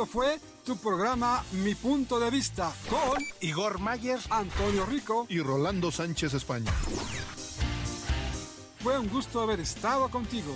[0.05, 5.91] Esto fue tu programa Mi Punto de Vista con Igor Mayer, Antonio Rico y Rolando
[5.91, 6.71] Sánchez España.
[8.83, 10.55] Fue un gusto haber estado contigo.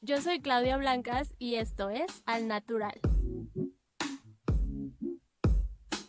[0.00, 3.00] Yo soy Claudia Blancas y esto es Al Natural.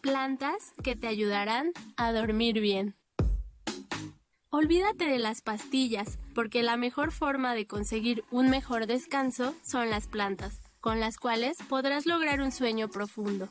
[0.01, 2.95] Plantas que te ayudarán a dormir bien.
[4.49, 10.07] Olvídate de las pastillas, porque la mejor forma de conseguir un mejor descanso son las
[10.07, 13.49] plantas, con las cuales podrás lograr un sueño profundo.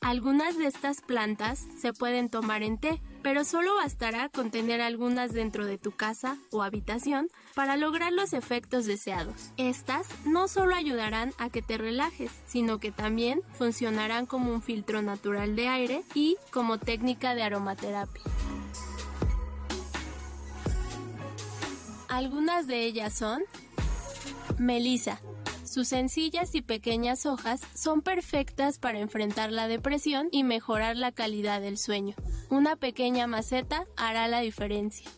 [0.00, 5.32] Algunas de estas plantas se pueden tomar en té, pero solo bastará con tener algunas
[5.32, 9.50] dentro de tu casa o habitación para lograr los efectos deseados.
[9.56, 15.00] Estas no solo ayudarán a que te relajes, sino que también funcionarán como un filtro
[15.00, 18.22] natural de aire y como técnica de aromaterapia.
[22.08, 23.42] Algunas de ellas son
[24.58, 25.18] Melissa,
[25.74, 31.60] sus sencillas y pequeñas hojas son perfectas para enfrentar la depresión y mejorar la calidad
[31.60, 32.14] del sueño.
[32.48, 35.10] Una pequeña maceta hará la diferencia.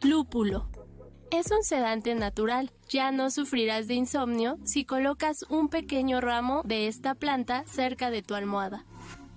[0.00, 0.70] Lúpulo.
[1.32, 2.70] Es un sedante natural.
[2.88, 8.22] Ya no sufrirás de insomnio si colocas un pequeño ramo de esta planta cerca de
[8.22, 8.86] tu almohada.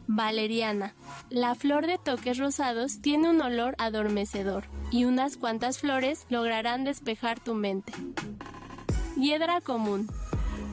[0.06, 0.94] Valeriana.
[1.32, 7.40] La flor de toques rosados tiene un olor adormecedor y unas cuantas flores lograrán despejar
[7.40, 7.92] tu mente.
[9.18, 10.08] Hiedra común.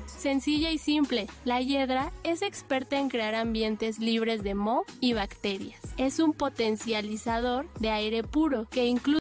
[0.07, 5.81] Sencilla y simple, la hiedra es experta en crear ambientes libres de moho y bacterias.
[5.97, 9.19] Es un potencializador de aire puro que incluye